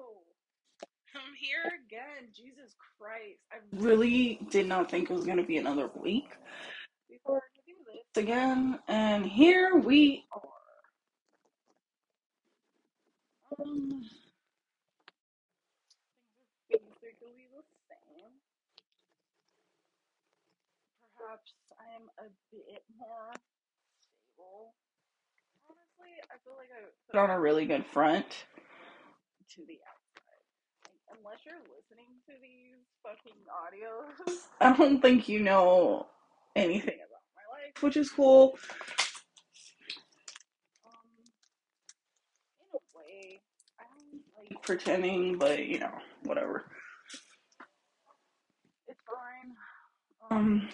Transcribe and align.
I'm 0.00 1.34
here 1.34 1.64
again. 1.86 2.30
Jesus 2.34 2.74
Christ. 2.98 3.40
I 3.52 3.56
really 3.72 4.40
did 4.50 4.66
not 4.66 4.90
think 4.90 5.10
it 5.10 5.14
was 5.14 5.24
going 5.24 5.38
to 5.38 5.44
be 5.44 5.56
another 5.56 5.90
week 6.00 6.30
before 7.10 7.38
I 7.38 7.60
do 7.66 7.74
this 7.86 8.22
again. 8.22 8.78
And 8.86 9.26
here 9.26 9.76
we 9.76 10.24
are. 10.32 10.42
Um, 13.60 14.02
basically 16.70 17.48
the 17.50 17.64
same. 17.88 18.30
Perhaps 21.18 21.52
I 21.80 21.96
am 21.96 22.08
a 22.18 22.30
bit 22.52 22.84
more 22.96 23.32
stable. 23.98 24.74
Honestly, 25.66 26.14
I 26.30 26.36
feel 26.44 26.54
like 26.56 26.70
I 26.70 26.86
put 27.10 27.18
on 27.18 27.30
a 27.30 27.40
really 27.40 27.66
good 27.66 27.84
front 27.86 28.26
to 29.54 29.62
the 29.66 29.78
unless 31.28 31.44
you're 31.44 31.56
listening 31.76 32.08
to 32.26 32.32
these 32.40 32.78
fucking 33.02 33.36
audios, 33.52 34.32
I 34.60 34.76
don't 34.76 35.00
think 35.02 35.28
you 35.28 35.40
know 35.40 36.06
anything 36.56 36.94
about 36.94 37.22
my 37.36 37.42
life, 37.52 37.82
which 37.82 37.96
is 37.96 38.10
cool. 38.10 38.58
Um, 40.86 40.92
in 42.60 42.66
a 42.72 42.98
way, 42.98 43.40
I 43.78 43.84
don't 43.94 44.54
like 44.54 44.62
pretending, 44.62 45.38
but 45.38 45.66
you 45.66 45.80
know, 45.80 45.92
whatever. 46.22 46.64
It's 48.86 49.00
fine. 49.06 49.54
Um, 50.30 50.68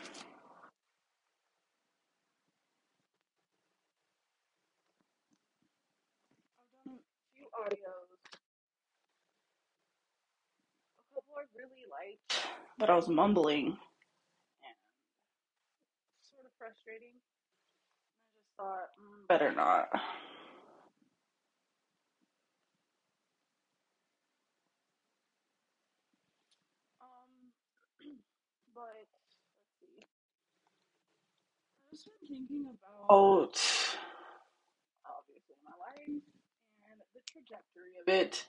I've 6.60 6.84
done 6.84 6.94
a 6.94 7.34
few 7.34 7.46
audios. 7.58 8.14
A 11.10 11.14
couple 11.14 11.34
Liked, 12.04 12.46
but 12.78 12.90
I 12.90 12.96
was 12.96 13.08
mumbling 13.08 13.68
and 13.68 14.76
sort 16.22 16.44
of 16.44 16.52
frustrating. 16.58 17.16
I 17.16 18.26
just 18.36 18.48
thought, 18.58 18.90
mm, 19.00 19.28
better 19.28 19.52
not. 19.52 19.88
Um, 27.00 27.32
but 28.74 28.84
let's 28.96 29.36
see. 29.80 30.04
I've 31.86 31.92
just 31.92 32.04
been 32.06 32.28
thinking 32.28 32.66
about 32.68 33.56
obviously 35.08 35.56
my 35.64 35.76
life 35.80 36.04
and 36.08 37.00
the 37.14 37.20
trajectory 37.32 37.96
of 38.00 38.08
it. 38.08 38.44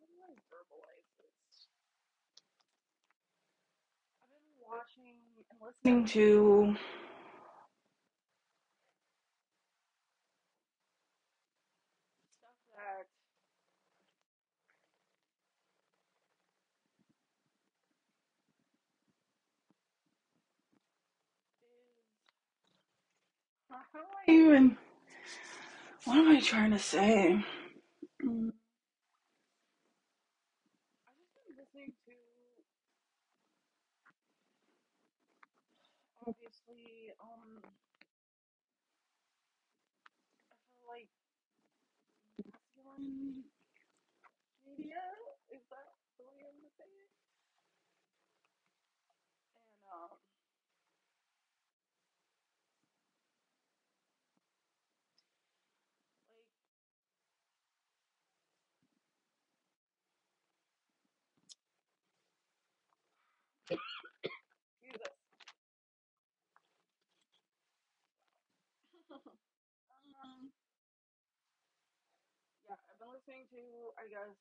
how 0.00 0.06
do 0.06 0.16
I 0.24 0.32
verbalize 0.52 1.08
this? 1.20 1.68
I've 4.22 4.30
been 4.30 4.59
watching 4.70 5.16
and 5.50 5.60
listening 5.60 6.04
to 6.06 6.76
stuff 12.38 12.56
that 12.76 13.06
is 21.62 22.04
how 23.68 24.00
do 24.00 24.06
I 24.28 24.32
even 24.32 24.76
what 26.04 26.18
am 26.18 26.28
I 26.36 26.40
trying 26.40 26.70
to 26.72 26.78
say? 26.78 27.42
Mm, 28.24 28.52
I've 31.08 31.18
just 31.18 31.34
been 31.34 31.56
listening 31.58 31.92
to 32.06 32.12
obviously 36.26 37.12
um 37.20 37.60
I 40.50 40.54
feel 40.70 40.86
like 40.88 41.08
masculine 42.52 43.44
media 44.66 45.02
is 45.52 45.62
that 45.70 45.94
the 46.18 46.24
way 46.26 46.42
I'm 46.48 46.56
gonna 46.58 46.72
say 46.78 46.88
it? 46.88 47.10
And 49.56 49.84
um 49.92 50.18
like 56.28 56.78
Jesus. 64.82 65.12
um 70.24 70.50
yeah, 72.68 72.76
I've 72.76 72.98
been 73.00 73.08
listening 73.14 73.46
to 73.52 73.62
I 73.98 74.04
guess 74.10 74.34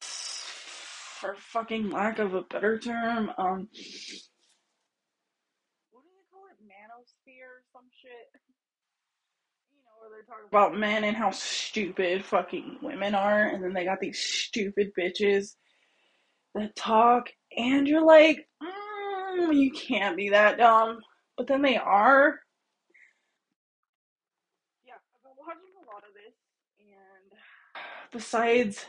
for 1.22 1.36
fucking 1.38 1.90
lack 1.92 2.20
of 2.20 2.34
a 2.36 2.44
better 2.44 2.80
term, 2.80 3.32
um 3.38 3.68
what 5.92 6.04
do 6.04 6.10
they 6.16 6.28
call 6.32 6.46
it? 6.52 6.60
Manosphere 6.64 7.60
or 7.60 7.64
some 7.74 7.86
shit. 8.02 8.42
You 9.72 9.80
know, 9.86 9.92
where 10.00 10.10
they're 10.12 10.26
talking 10.26 10.48
about 10.50 10.78
men 10.80 11.04
and 11.06 11.18
how 11.18 11.32
stupid 11.32 12.26
fucking 12.26 12.80
women 12.82 13.16
are, 13.16 13.44
and 13.48 13.64
then 13.64 13.74
they 13.74 13.86
got 13.86 14.00
these 14.02 14.20
stupid 14.20 14.92
bitches 15.00 15.56
that 16.56 16.76
talk, 16.76 17.30
and 17.58 17.88
you're 17.88 18.06
like, 18.06 18.48
mm, 18.64 18.70
you 19.52 19.72
can't 19.72 20.18
be 20.18 20.30
that 20.30 20.58
dumb. 20.58 21.00
But 21.38 21.48
then 21.48 21.62
they 21.62 21.78
are. 21.78 22.40
Yeah, 24.86 24.94
I've 25.16 25.24
been 25.24 25.32
watching 25.40 25.74
a 25.82 25.86
lot 25.88 26.04
of 26.04 26.14
this, 26.14 26.36
and 26.80 27.40
besides 28.12 28.86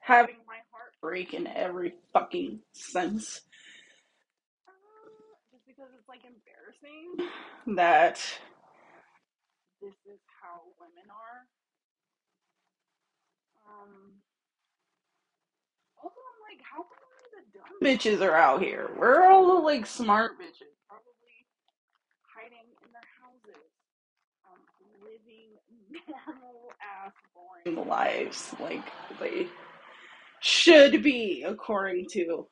having 0.00 0.36
my 0.46 0.60
heart 0.70 0.92
break 1.00 1.34
in 1.34 1.46
every 1.46 1.94
fucking 2.12 2.60
sense, 2.72 3.40
uh, 4.68 4.72
just 5.50 5.66
because 5.66 5.88
it's 5.98 6.08
like 6.08 6.22
embarrassing 6.24 7.30
that 7.76 8.20
this 9.80 9.96
is 10.06 10.20
how 10.42 10.60
women 10.78 11.08
are. 11.10 11.48
Um, 13.66 14.22
also, 15.98 16.20
I'm 16.20 16.40
like, 16.46 16.62
how 16.62 16.84
come 16.86 17.02
only 17.02 17.30
the 17.34 17.44
dumb 17.58 17.65
bitches 17.82 18.20
are 18.20 18.36
out 18.36 18.62
here? 18.62 18.90
Where 18.96 19.22
are 19.22 19.30
all 19.30 19.46
the 19.56 19.62
like 19.62 19.86
smart 19.86 20.32
bitches? 20.32 20.72
Probably 20.88 21.46
hiding 22.34 22.58
in 22.84 22.92
their 22.92 23.02
houses, 23.20 23.62
um, 24.44 24.60
living 25.02 25.56
normal 26.26 26.72
ass 27.04 27.12
boring 27.34 27.88
lives 27.88 28.54
like 28.60 28.84
they 29.20 29.46
should 30.40 31.02
be 31.02 31.44
according 31.46 32.06
to 32.12 32.46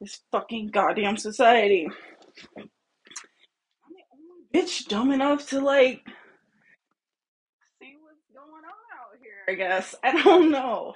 this 0.00 0.20
fucking 0.30 0.68
goddamn 0.68 1.16
society. 1.16 1.88
I'm 2.56 2.70
the 3.90 4.04
only 4.12 4.66
bitch 4.66 4.86
dumb 4.88 5.10
enough 5.10 5.48
to 5.50 5.60
like 5.60 6.02
see 7.80 7.96
what's 8.00 8.22
going 8.32 8.64
on 8.64 8.64
out 8.64 9.18
here. 9.20 9.44
I 9.48 9.54
guess 9.54 9.94
I 10.04 10.22
don't 10.22 10.50
know, 10.50 10.94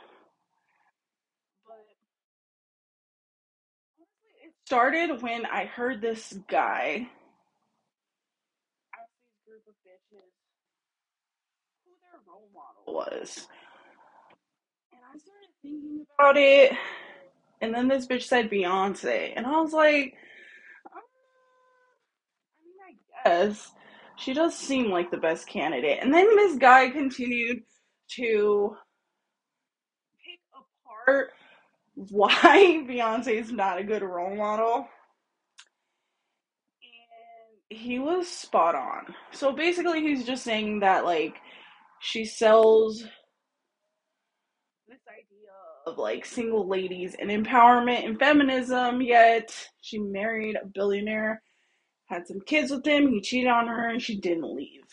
started 4.72 5.20
when 5.20 5.44
I 5.44 5.66
heard 5.66 6.00
this 6.00 6.32
guy 6.48 7.06
group 9.46 9.60
of 9.68 9.74
bitches 9.84 10.32
who 11.84 11.92
their 12.00 12.18
role 12.26 12.48
model 12.54 12.94
was, 12.94 13.48
and 14.90 15.02
I 15.14 15.18
started 15.18 15.50
thinking 15.60 16.06
about 16.18 16.38
it. 16.38 16.72
And 17.60 17.74
then 17.74 17.86
this 17.86 18.06
bitch 18.06 18.22
said 18.22 18.50
Beyonce, 18.50 19.34
and 19.36 19.44
I 19.44 19.60
was 19.60 19.74
like, 19.74 20.16
um, 20.86 21.02
I 22.56 22.64
mean, 22.64 22.78
I 22.88 23.44
guess 23.44 23.72
she 24.16 24.32
does 24.32 24.56
seem 24.56 24.90
like 24.90 25.10
the 25.10 25.18
best 25.18 25.46
candidate. 25.46 25.98
And 26.00 26.14
then 26.14 26.34
this 26.34 26.56
guy 26.56 26.88
continued 26.88 27.62
to 28.12 28.74
pick 30.24 30.40
apart 30.54 31.34
why 31.94 32.84
Beyonce 32.88 33.40
is 33.40 33.52
not 33.52 33.78
a 33.78 33.84
good 33.84 34.02
role 34.02 34.36
model. 34.36 34.88
And 37.70 37.78
he 37.78 37.98
was 37.98 38.28
spot 38.28 38.74
on. 38.74 39.14
So 39.32 39.52
basically, 39.52 40.00
he's 40.02 40.24
just 40.26 40.44
saying 40.44 40.80
that, 40.80 41.04
like, 41.04 41.36
she 42.00 42.24
sells 42.24 43.04
this 44.88 45.00
idea 45.08 45.50
of 45.86 45.98
like 45.98 46.24
single 46.24 46.68
ladies 46.68 47.14
and 47.18 47.30
empowerment 47.30 48.04
and 48.04 48.18
feminism, 48.18 49.00
yet 49.02 49.54
she 49.80 49.98
married 49.98 50.56
a 50.56 50.66
billionaire, 50.66 51.42
had 52.06 52.26
some 52.26 52.40
kids 52.42 52.70
with 52.70 52.86
him. 52.86 53.08
He 53.08 53.20
cheated 53.20 53.48
on 53.50 53.68
her, 53.68 53.88
and 53.88 54.02
she 54.02 54.20
didn't 54.20 54.54
leave. 54.54 54.84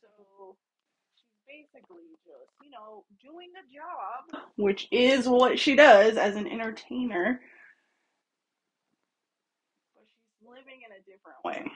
So 0.00 0.56
she's 1.46 1.64
basically 1.76 2.16
just, 2.24 2.52
you 2.62 2.70
know, 2.70 3.04
doing 3.22 3.50
a 3.56 3.64
job, 3.74 4.42
which 4.56 4.88
is 4.90 5.28
what 5.28 5.58
she 5.58 5.76
does 5.76 6.16
as 6.16 6.36
an 6.36 6.46
entertainer, 6.46 7.40
but 9.94 10.04
she's 10.06 10.48
living 10.48 10.80
in 10.84 10.92
a 10.92 11.00
different 11.04 11.38
way. 11.44 11.58
And 11.58 11.70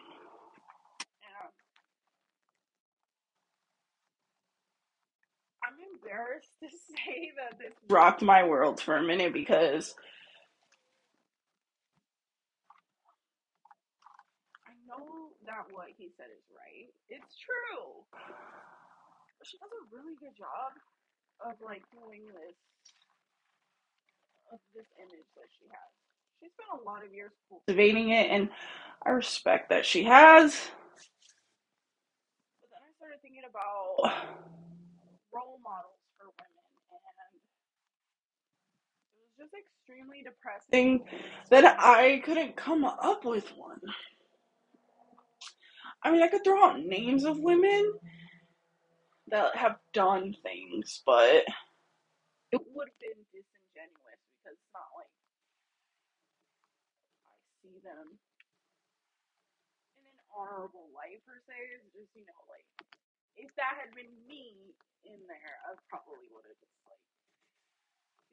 I'm 5.65 5.77
embarrassed 5.95 6.51
to 6.63 6.69
say 6.97 7.33
that 7.37 7.59
this 7.59 7.73
rocked 7.89 8.23
my 8.23 8.45
world 8.45 8.81
for 8.81 8.97
a 8.97 9.03
minute 9.03 9.33
because 9.33 9.95
I 14.67 14.73
know 14.89 15.31
that 15.47 15.67
what 15.73 15.89
he 15.97 16.09
said 16.17 16.27
is 16.33 16.45
right. 16.57 16.93
It's 17.09 17.37
true. 17.37 18.05
She 19.45 19.57
does 19.59 19.73
a 19.73 19.85
really 19.97 20.17
good 20.21 20.37
job 20.37 20.77
of 21.41 21.57
like 21.65 21.83
doing 21.93 22.29
this 22.29 22.57
of 24.53 24.61
this 24.75 24.87
image 24.99 25.29
that 25.37 25.49
she 25.57 25.65
has. 25.73 25.91
She 26.41 26.49
spent 26.53 26.81
a 26.81 26.85
lot 26.85 27.05
of 27.05 27.13
years 27.15 27.33
cultivating 27.49 28.11
it 28.11 28.31
and 28.31 28.51
I 29.07 29.11
respect 29.11 29.71
that 29.71 29.87
she 29.87 30.05
has. 30.05 30.53
But 32.61 32.69
then 32.69 32.83
I 32.85 32.93
started 32.97 33.23
thinking 33.23 33.45
about 33.49 34.13
role 35.33 35.61
models 35.65 36.01
for 36.19 36.29
women 36.37 36.61
and 37.17 37.33
it 39.15 39.21
was 39.25 39.33
just 39.39 39.55
extremely 39.57 40.23
depressing 40.23 41.05
that 41.51 41.65
I 41.81 42.21
couldn't 42.25 42.57
come 42.57 42.85
up 42.85 43.25
with 43.25 43.49
one. 43.57 43.81
I 46.03 46.11
mean, 46.11 46.23
I 46.23 46.29
could 46.29 46.45
throw 46.45 46.63
out 46.65 46.81
names 46.81 47.25
of 47.25 47.39
women 47.39 47.93
that 49.31 49.57
have 49.57 49.79
done 49.93 50.37
things, 50.43 51.03
but 51.07 51.45
it 52.53 52.63
would 52.75 52.89
have 52.91 53.01
been 53.03 53.23
disingenuous 53.31 54.21
because 54.43 54.59
it's 54.59 54.75
not 54.75 54.91
like 54.99 55.11
I 57.27 57.35
see 57.63 57.79
them 57.83 58.19
in 59.99 60.05
an 60.07 60.21
honorable 60.35 60.91
light 60.95 61.23
per 61.27 61.39
se. 61.47 61.55
It's 61.79 61.95
just, 61.95 62.13
you 62.15 62.27
know, 62.27 62.41
like 62.51 62.67
if 63.37 63.51
that 63.57 63.79
had 63.79 63.95
been 63.95 64.11
me 64.29 64.75
in 65.07 65.21
there, 65.29 65.57
I 65.69 65.79
probably 65.89 66.29
would 66.35 66.45
have 66.47 66.59
just 66.59 66.79
like 66.87 67.03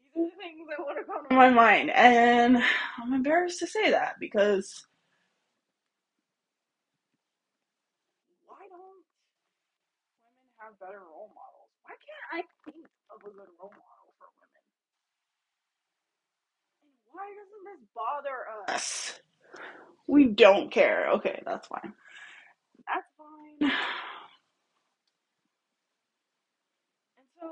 these 0.02 0.12
are 0.18 0.30
the 0.30 0.38
things 0.42 0.66
that 0.70 0.80
would 0.82 0.98
have 0.98 1.08
come 1.08 1.30
to 1.30 1.36
my 1.36 1.50
mind. 1.50 1.92
And 1.92 2.58
I'm 2.98 3.14
embarrassed 3.14 3.60
to 3.60 3.68
say 3.68 3.92
that 3.92 4.16
because 4.20 4.86
why 8.46 8.66
don't 8.70 9.06
women 10.24 10.48
have 10.68 10.80
better 10.80 11.00
role 11.00 11.32
models? 11.34 11.72
Why 11.84 11.96
can't 11.96 12.28
I 12.34 12.72
think 12.72 12.86
of 13.10 13.22
a 13.22 13.32
good 13.32 13.48
role 13.60 13.72
model 13.72 14.12
for 14.20 14.28
women? 14.36 14.64
And 16.84 16.92
why 17.12 17.28
doesn't 17.32 17.64
this 17.80 17.88
bother 17.96 18.76
us? 18.76 19.20
We 20.08 20.26
don't 20.26 20.72
care. 20.72 21.10
Okay, 21.16 21.42
that's 21.46 21.68
fine. 21.68 21.94
That's 22.88 23.08
fine. 23.18 23.72
And 27.18 27.28
so, 27.40 27.50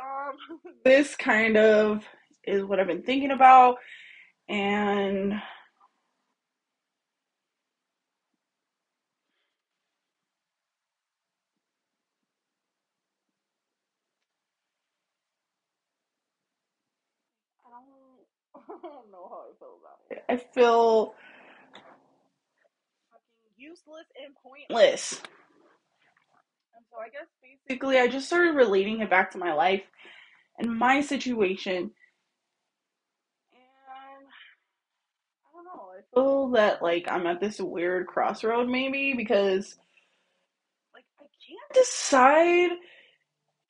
um, 0.00 0.60
this 0.84 1.16
kind 1.16 1.56
of 1.56 2.04
is 2.44 2.64
what 2.64 2.80
I've 2.80 2.86
been 2.88 3.02
thinking 3.02 3.30
about, 3.32 3.78
and 4.48 5.34
I 18.54 18.67
don't, 18.82 18.92
I 18.92 19.10
know 19.10 19.28
how 19.28 19.44
I 19.44 19.52
feel 19.58 19.78
about 19.80 19.98
it. 20.10 20.24
I 20.28 20.36
feel 20.54 21.14
fucking 23.10 23.56
useless 23.56 24.06
and 24.24 24.34
pointless. 24.42 25.20
And 26.74 26.84
so 26.90 26.96
I 26.98 27.08
guess 27.08 27.26
basically 27.66 27.98
I 27.98 28.08
just 28.08 28.26
started 28.26 28.54
relating 28.54 29.00
it 29.00 29.10
back 29.10 29.30
to 29.32 29.38
my 29.38 29.52
life 29.52 29.82
and 30.58 30.76
my 30.76 31.00
situation. 31.00 31.90
And 33.52 34.26
I 35.44 35.52
don't 35.52 35.64
know, 35.64 35.90
I 35.96 36.00
feel 36.14 36.48
that 36.50 36.82
like 36.82 37.08
I'm 37.10 37.26
at 37.26 37.40
this 37.40 37.60
weird 37.60 38.06
crossroad 38.06 38.68
maybe 38.68 39.14
because 39.14 39.76
like 40.94 41.04
I 41.20 41.24
can't 41.24 41.72
decide 41.74 42.70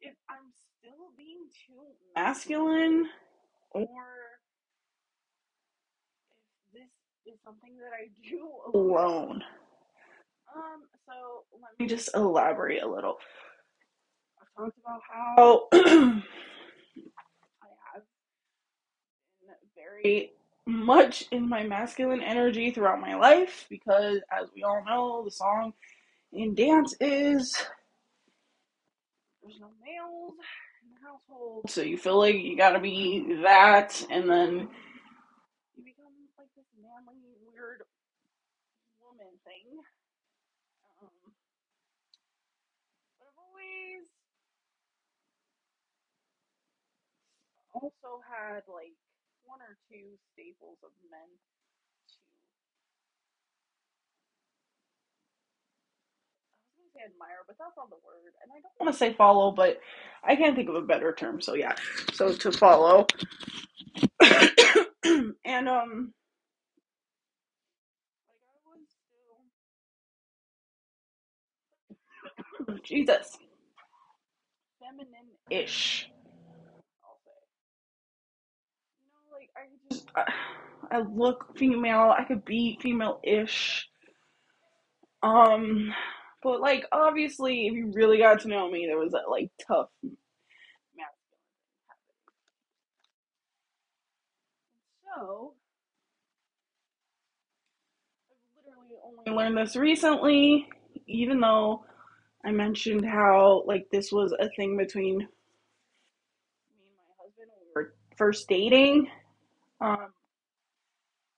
if 0.01 0.15
I'm 0.29 0.53
still 0.79 1.11
being 1.17 1.47
too 1.67 1.95
masculine 2.15 3.07
oh. 3.75 3.81
or 3.81 4.07
if 6.73 6.81
this 6.81 7.35
is 7.35 7.38
something 7.49 7.79
that 7.79 7.93
I 7.95 8.09
do 8.29 8.47
alone. 8.79 9.43
Um, 10.55 10.83
so 11.07 11.13
let 11.63 11.79
me 11.79 11.87
just 11.87 12.11
elaborate 12.15 12.83
a 12.83 12.89
little. 12.89 13.17
I've 14.41 14.65
talked 14.65 14.79
about 14.79 15.01
how 15.11 15.69
I 15.73 15.79
have 17.95 18.03
been 19.41 19.55
very 19.77 20.33
much 20.67 21.27
in 21.31 21.49
my 21.49 21.65
masculine 21.65 22.23
energy 22.23 22.71
throughout 22.71 23.01
my 23.01 23.15
life 23.15 23.67
because, 23.71 24.21
as 24.31 24.49
we 24.55 24.63
all 24.63 24.83
know, 24.85 25.25
the 25.25 25.31
song 25.31 25.73
in 26.33 26.55
dance 26.55 26.95
is 27.01 27.55
there's 29.43 29.61
no 29.61 29.69
males 29.83 30.35
in 30.83 30.91
the 30.93 31.09
household, 31.09 31.71
so 31.71 31.81
you 31.81 31.97
feel 31.97 32.19
like 32.19 32.35
you 32.35 32.57
gotta 32.57 32.81
be 32.81 33.41
that, 33.43 34.05
and 34.11 34.29
then 34.29 34.69
you 35.77 35.85
become 35.85 36.13
like 36.37 36.49
this 36.55 36.67
manly, 36.83 37.17
weird 37.59 37.83
woman 39.01 39.35
thing. 39.45 39.67
Um, 41.03 41.11
but 43.19 43.27
I've 43.27 43.41
always 43.43 44.07
also 47.83 48.23
had 48.29 48.63
like 48.69 48.95
one 49.45 49.61
or 49.63 49.79
two 49.91 50.17
staples 50.35 50.79
of 50.85 50.91
men 51.11 51.29
to 52.11 52.19
I 56.59 56.81
was 56.81 56.91
gonna 56.93 56.93
say 56.95 57.05
admire, 57.13 57.43
but 57.47 57.57
that's 57.59 57.77
not 57.77 57.91
the 57.91 57.97
word. 58.05 58.35
And 58.43 58.53
I 58.53 58.61
don't 58.63 58.73
want 58.81 58.93
to 58.93 58.99
say 58.99 59.15
follow, 59.15 59.53
but 59.53 59.81
I 60.25 60.37
can't 60.37 60.57
think 60.57 60.69
of 60.69 60.77
a 60.77 60.83
better 60.83 61.13
term. 61.13 61.41
So 61.41 61.55
yeah, 61.55 61.75
so 62.13 62.33
to 62.35 62.53
follow. 62.53 63.07
and 65.45 65.69
um, 65.69 66.15
Jesus, 72.85 73.39
feminine-ish. 74.81 76.11
I'll 77.05 77.19
say. 77.25 77.33
You 79.03 79.09
know, 79.13 79.37
like 79.37 79.51
I 79.57 79.69
I, 80.15 80.25
I 80.91 80.99
look 81.01 81.57
female. 81.57 82.15
I 82.17 82.25
could 82.25 82.45
be 82.45 82.79
female-ish. 82.81 83.89
Um, 85.23 85.93
but 86.43 86.61
like 86.61 86.85
obviously, 86.93 87.67
if 87.67 87.75
you 87.75 87.91
really 87.95 88.19
got 88.19 88.41
to 88.41 88.49
know 88.49 88.71
me, 88.71 88.87
there 88.87 88.99
was 88.99 89.13
that 89.13 89.31
like 89.31 89.51
tough. 89.67 89.89
So 95.17 95.55
I've 98.57 98.65
literally 98.67 98.97
only 99.27 99.43
learned 99.45 99.59
this 99.59 99.75
recently, 99.75 100.69
even 101.07 101.41
though 101.41 101.85
I 102.45 102.53
mentioned 102.53 103.05
how 103.05 103.65
like 103.67 103.89
this 103.91 104.13
was 104.13 104.33
a 104.39 104.49
thing 104.51 104.77
between 104.77 105.19
me 105.19 105.25
and 105.25 106.95
my 106.97 107.15
husband 107.21 107.49
when 107.57 107.67
we 107.67 107.73
were 107.75 107.95
first 108.17 108.49
dating. 108.49 109.09
Um, 109.81 109.99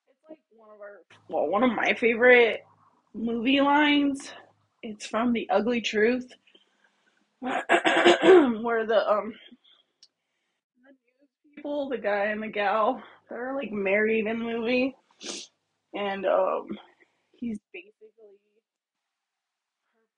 it's 0.08 0.30
like 0.30 0.38
one 0.56 0.68
of 0.74 0.80
our 0.80 1.00
well, 1.28 1.48
one 1.48 1.62
of 1.64 1.72
my 1.72 1.94
favorite 1.94 2.62
movie 3.14 3.60
lines. 3.60 4.32
It's 4.82 5.06
from 5.06 5.32
The 5.32 5.48
Ugly 5.50 5.82
Truth, 5.82 6.32
where 7.40 8.86
the 8.86 9.04
um 9.10 9.34
the 10.76 10.90
news 10.90 10.96
people, 11.56 11.88
the 11.90 11.98
guy 11.98 12.26
and 12.26 12.42
the 12.42 12.48
gal, 12.48 13.02
they're 13.30 13.54
like 13.54 13.72
married 13.72 14.26
in 14.26 14.38
the 14.40 14.44
movie, 14.44 14.96
and 15.94 16.26
um 16.26 16.68
he's 17.38 17.58
basically 17.72 18.08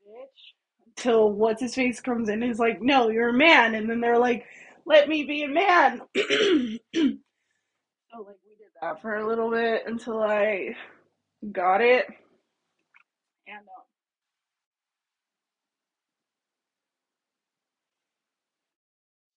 her 0.06 0.12
bitch 0.12 0.88
until 0.96 1.32
what's 1.32 1.62
his 1.62 1.74
face 1.74 2.00
comes 2.00 2.28
in 2.28 2.42
and 2.42 2.52
is 2.52 2.58
like, 2.58 2.82
no, 2.82 3.08
you're 3.10 3.30
a 3.30 3.34
man, 3.34 3.74
and 3.74 3.90
then 3.90 4.00
they're 4.00 4.18
like, 4.18 4.46
let 4.86 5.08
me 5.08 5.24
be 5.24 5.44
a 5.44 5.48
man. 5.48 6.02
so 8.12 8.19
like 8.23 8.37
we 8.45 8.57
did 8.57 8.69
that 8.81 9.00
for 9.00 9.16
a 9.16 9.26
little 9.26 9.50
bit 9.50 9.85
until 9.87 10.23
I 10.23 10.76
got 11.52 11.81
it. 11.81 12.07
And 13.47 13.59
um, 13.59 13.85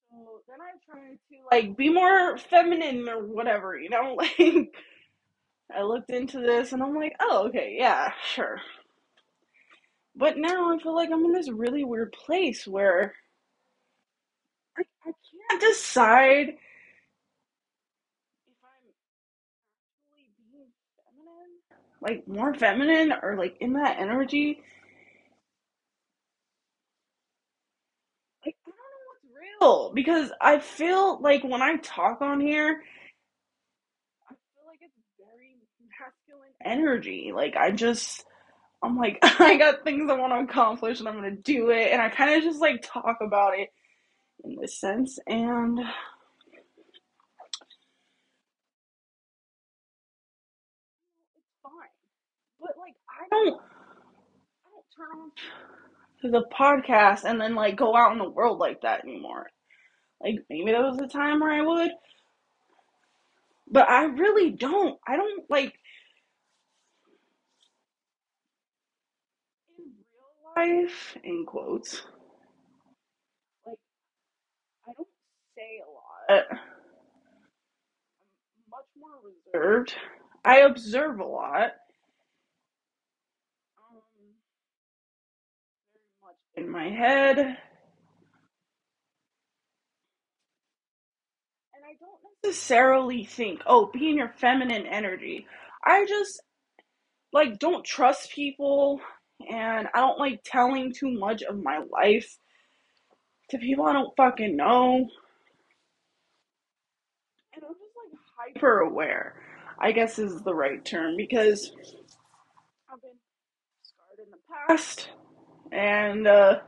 so 0.10 0.41
then 0.48 0.60
I 0.62 0.72
tried 0.86 1.17
to 1.29 1.36
like 1.51 1.77
be 1.77 1.89
more 1.89 2.38
feminine 2.38 3.08
or 3.10 3.25
whatever, 3.25 3.77
you 3.77 3.89
know? 3.89 4.17
Like 4.38 4.74
I 5.75 5.84
looked 5.84 6.12
into 6.12 6.39
this 6.39 6.74
and 6.74 6.84
I'm 6.84 6.96
like, 6.96 7.15
oh, 7.20 7.48
okay, 7.48 7.75
yeah, 7.79 8.12
sure. 8.34 8.62
But 10.15 10.38
now 10.38 10.74
I 10.74 10.79
feel 10.79 10.96
like 10.96 11.12
I'm 11.12 11.25
in 11.25 11.34
this 11.34 11.50
really 11.50 11.84
weird 11.84 12.12
place 12.13 12.67
where 12.67 13.15
I, 14.77 14.84
I 15.05 15.12
can't 15.50 15.62
decide 15.62 16.50
if 16.50 16.58
I'm 18.63 18.91
actually 20.10 20.29
being 20.51 20.72
feminine, 20.98 21.53
like 22.05 22.27
more 22.29 22.55
feminine, 22.55 23.13
or 23.24 23.38
like 23.38 23.57
in 23.62 23.75
that 23.75 24.00
energy. 24.00 24.62
Like, 28.45 28.55
I 28.67 28.71
don't 28.71 28.77
know 28.77 29.05
what's 29.12 29.89
real 29.89 29.93
because 29.93 30.31
I 30.41 30.59
feel 30.59 31.21
like 31.21 31.43
when 31.43 31.62
I 31.62 31.77
talk 31.77 32.21
on 32.21 32.41
here, 32.41 32.81
I 34.29 34.33
feel 34.33 34.65
like 34.67 34.79
it's 34.81 34.95
very 35.19 35.57
masculine 36.00 36.53
energy. 36.65 37.31
Like, 37.35 37.55
I 37.57 37.71
just, 37.71 38.25
I'm 38.83 38.97
like, 38.97 39.19
I 39.24 39.57
got 39.57 39.83
things 39.83 40.09
I 40.12 40.15
want 40.15 40.33
to 40.33 40.51
accomplish 40.51 41.00
and 41.00 41.09
I'm 41.09 41.15
gonna 41.15 41.31
do 41.31 41.71
it. 41.71 41.91
And 41.91 42.01
I 42.01 42.09
kind 42.09 42.35
of 42.35 42.43
just 42.43 42.62
like 42.62 42.83
talk 42.83 43.17
about 43.21 43.59
it 43.59 43.69
in 44.43 44.55
this 44.62 44.79
sense. 44.79 45.19
And 45.27 45.79
it's 45.79 46.07
fine. 51.63 51.74
But 52.62 52.75
like, 52.79 52.95
I 53.09 53.24
don't, 53.43 53.61
I 54.65 54.69
don't 54.71 54.85
turn 54.95 55.19
on 55.21 56.31
the 56.31 56.45
podcast 56.57 57.23
and 57.25 57.39
then 57.39 57.55
like 57.55 57.75
go 57.77 57.95
out 57.95 58.11
in 58.13 58.19
the 58.19 58.29
world 58.29 58.59
like 58.59 58.81
that 58.81 59.03
anymore. 59.03 59.47
Like, 60.21 60.35
maybe 60.49 60.71
there 60.71 60.81
was 60.81 60.99
a 60.99 61.07
time 61.07 61.41
where 61.41 61.51
I 61.53 61.61
would, 61.61 61.91
but 63.69 63.89
I 63.89 64.05
really 64.05 64.51
don't. 64.51 64.99
I 65.07 65.17
don't 65.17 65.49
like 65.49 65.73
in 69.77 69.85
real 70.65 70.83
life, 70.83 71.17
in 71.23 71.45
quotes, 71.45 72.03
like, 73.65 73.77
I 74.87 74.93
don't 74.97 75.07
say 75.57 75.81
a 75.85 75.89
lot. 75.91 76.45
I'm 76.49 76.57
much 78.71 78.89
more 78.99 79.19
reserved. 79.53 79.95
I 80.45 80.59
observe 80.59 81.19
a 81.19 81.25
lot. 81.25 81.71
Um, 83.77 84.01
very 85.93 86.05
much 86.21 86.37
in 86.57 86.69
my 86.69 86.89
head. 86.89 87.38
And 87.38 87.57
I 91.83 91.93
don't 92.00 92.19
necessarily 92.43 93.25
think, 93.25 93.62
oh, 93.65 93.89
be 93.93 94.09
in 94.09 94.17
your 94.17 94.33
feminine 94.38 94.85
energy. 94.85 95.47
I 95.85 96.05
just, 96.05 96.41
like, 97.33 97.59
don't 97.59 97.85
trust 97.85 98.31
people. 98.31 99.01
And 99.51 99.89
I 99.93 100.00
don't 100.00 100.17
like 100.17 100.41
telling 100.45 100.93
too 100.93 101.12
much 101.12 101.41
of 101.43 101.62
my 101.62 101.81
life 101.91 102.38
to 103.50 103.57
people 103.57 103.85
I 103.85 103.93
don't 103.93 104.15
fucking 104.15 104.55
know. 104.55 105.09
And 107.53 107.63
I'm 107.63 107.74
just 107.74 107.95
like 108.01 108.55
hyper 108.55 108.79
aware, 108.79 109.35
I 109.77 109.91
guess 109.91 110.19
is 110.19 110.41
the 110.41 110.53
right 110.53 110.83
term, 110.83 111.15
because 111.17 111.74
I've 112.91 113.01
been 113.01 113.12
scarred 113.83 114.19
in 114.25 114.31
the 114.31 114.38
past, 114.67 115.09
and 115.75 116.25
uh, 116.27 116.60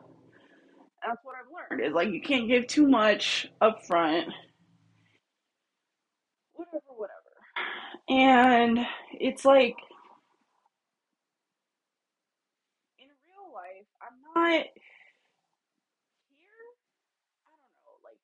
that's 1.06 1.20
what 1.24 1.36
I've 1.36 1.52
learned 1.72 1.86
is 1.86 1.94
like 1.94 2.10
you 2.10 2.22
can't 2.22 2.48
give 2.48 2.68
too 2.68 2.88
much 2.88 3.48
up 3.62 3.86
front, 3.86 4.28
whatever, 6.54 6.82
whatever. 6.96 7.16
And 8.10 8.80
it's 9.14 9.46
like 9.46 9.76
in 13.00 13.08
real 13.08 13.54
life, 13.54 13.88
I'm 14.02 14.44
not 14.44 14.66
here. 16.30 16.68
I 17.48 17.52
don't 17.62 17.86
know, 17.86 17.98
like 18.04 18.20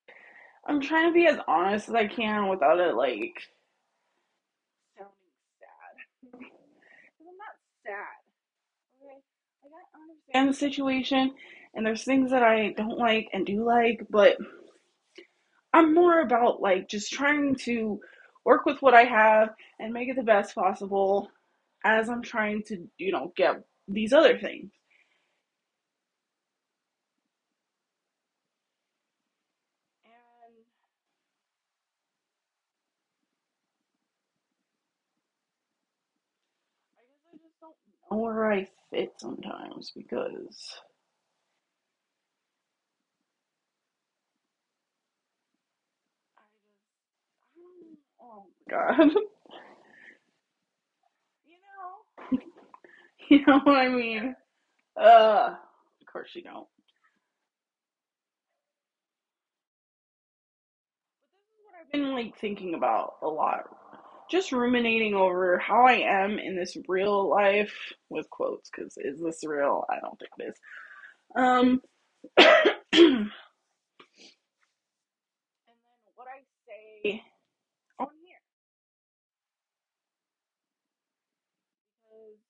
I'm 0.68 0.80
trying 0.80 1.08
to 1.10 1.14
be 1.14 1.26
as 1.26 1.38
honest 1.48 1.88
as 1.88 1.94
I 1.94 2.08
can 2.08 2.48
without 2.48 2.80
it 2.80 2.94
like 2.94 3.40
sounding 4.96 5.14
sad. 5.60 6.34
I'm 6.34 7.38
not 7.38 7.56
sad. 7.86 8.23
I 9.72 10.00
understand 10.10 10.48
the 10.50 10.54
situation, 10.54 11.34
and 11.74 11.86
there's 11.86 12.04
things 12.04 12.30
that 12.30 12.42
I 12.42 12.72
don't 12.72 12.98
like 12.98 13.28
and 13.32 13.46
do 13.46 13.64
like, 13.64 14.06
but 14.10 14.36
I'm 15.74 15.94
more 15.94 16.20
about 16.20 16.60
like 16.62 16.88
just 16.88 17.12
trying 17.12 17.56
to 17.64 18.00
work 18.44 18.64
with 18.66 18.80
what 18.82 18.94
I 18.94 19.04
have 19.04 19.50
and 19.78 19.92
make 19.92 20.08
it 20.08 20.16
the 20.16 20.22
best 20.22 20.54
possible 20.54 21.30
as 21.84 22.08
I'm 22.08 22.22
trying 22.22 22.62
to, 22.64 22.88
you 22.98 23.12
know, 23.12 23.32
get 23.36 23.62
these 23.88 24.12
other 24.12 24.38
things. 24.38 24.72
And 30.04 30.12
I 36.98 37.02
guess 37.08 37.22
I 37.28 37.36
just 37.36 37.42
don't 37.42 37.53
know 38.10 38.18
where 38.18 38.52
I 38.52 38.68
fit 38.90 39.12
sometimes 39.18 39.92
because 39.96 40.80
oh 48.20 48.44
my 48.68 48.76
god. 48.76 49.10
you 51.46 51.56
know, 52.32 52.38
you 53.28 53.44
know 53.46 53.60
what 53.64 53.76
I 53.76 53.88
mean? 53.88 54.34
Uh, 55.00 55.56
of 56.00 56.06
course 56.12 56.30
you 56.34 56.42
don't. 56.42 56.66
But 61.20 61.30
this 61.34 61.44
is 61.44 61.60
what 61.64 61.74
I've 61.80 61.90
been 61.92 62.12
like 62.12 62.38
thinking 62.38 62.74
about 62.74 63.14
a 63.22 63.28
lot. 63.28 63.64
Just 64.34 64.50
ruminating 64.50 65.14
over 65.14 65.58
how 65.58 65.86
I 65.86 65.92
am 65.92 66.40
in 66.40 66.56
this 66.56 66.76
real 66.88 67.30
life 67.30 67.72
with 68.10 68.28
quotes, 68.30 68.68
because 68.68 68.96
is 68.96 69.20
this 69.20 69.44
real? 69.46 69.84
I 69.88 70.00
don't 70.00 70.18
think 70.18 70.32
it 70.40 70.48
is. 70.48 70.56
Um, 71.36 71.80
and 72.36 72.48
then 72.96 73.30
what 76.16 76.26
I 76.26 76.42
say 76.66 77.22
on 78.00 78.08
here, 78.26 78.42
because 82.02 82.40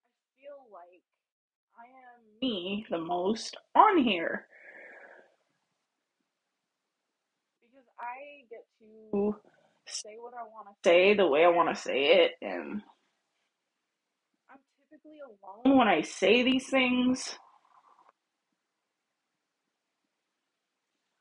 I 0.00 0.40
feel 0.40 0.60
like 0.72 1.02
I 1.78 1.84
am 1.84 2.22
me 2.40 2.86
the 2.88 2.96
most 2.96 3.58
on 3.74 3.98
here, 3.98 4.46
because 7.60 7.86
I 8.00 8.46
get 8.48 8.64
to 9.12 9.36
say 9.86 10.16
what 10.18 10.34
I 10.34 10.44
want 10.44 10.68
to 10.68 10.88
say 10.88 11.14
the 11.14 11.26
way 11.26 11.44
I 11.44 11.48
want 11.48 11.74
to 11.74 11.80
say 11.80 12.24
it, 12.24 12.32
and 12.42 12.82
I'm 14.50 14.58
typically 14.90 15.18
alone 15.20 15.78
when 15.78 15.88
I 15.88 16.02
say 16.02 16.42
these 16.42 16.68
things. 16.68 17.38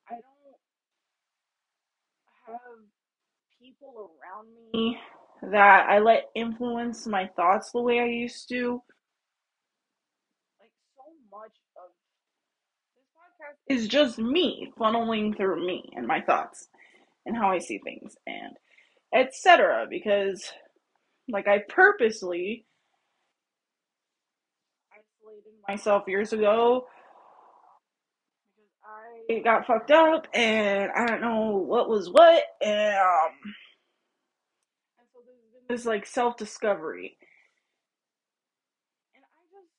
I 0.10 0.14
don't 0.16 0.58
have 2.48 2.80
people 3.62 4.12
around 4.22 4.48
me 4.74 5.00
that 5.52 5.90
I 5.90 6.00
let 6.00 6.26
influence 6.36 7.08
my 7.08 7.28
thoughts 7.36 7.72
the 7.72 7.82
way 7.82 8.00
I 8.00 8.06
used 8.06 8.50
to. 8.50 8.82
Like 10.60 10.72
so 10.96 11.04
much 11.32 11.58
of 11.78 11.92
this 12.96 13.06
podcast 13.16 13.82
is 13.82 13.88
just 13.88 14.20
me 14.20 14.72
funneling 14.80 15.38
through 15.38 15.66
me 15.66 15.90
and 15.96 16.08
my 16.08 16.22
thoughts 16.22 16.68
and 17.26 17.38
how 17.38 17.50
I 17.52 17.60
see 17.60 17.80
things 17.84 18.16
and 18.28 18.58
etc. 19.14 19.88
Because 19.90 20.52
like 21.30 21.48
I 21.48 21.60
purposely 21.70 22.66
isolated 24.94 25.54
myself 25.68 26.04
years 26.08 26.34
ago 26.34 26.88
because 29.28 29.40
I 29.40 29.40
got 29.44 29.68
fucked 29.68 29.92
up 29.92 30.28
and 30.34 30.92
I 30.96 31.06
don't 31.08 31.22
know 31.22 31.58
what 31.58 31.90
was 31.90 32.10
what 32.10 32.44
and 32.62 32.96
um 32.96 33.54
so 35.14 35.20
this 35.70 35.86
like 35.86 36.06
self 36.06 36.38
discovery. 36.38 37.18
And 39.16 39.24
I 39.24 39.44
just 39.52 39.72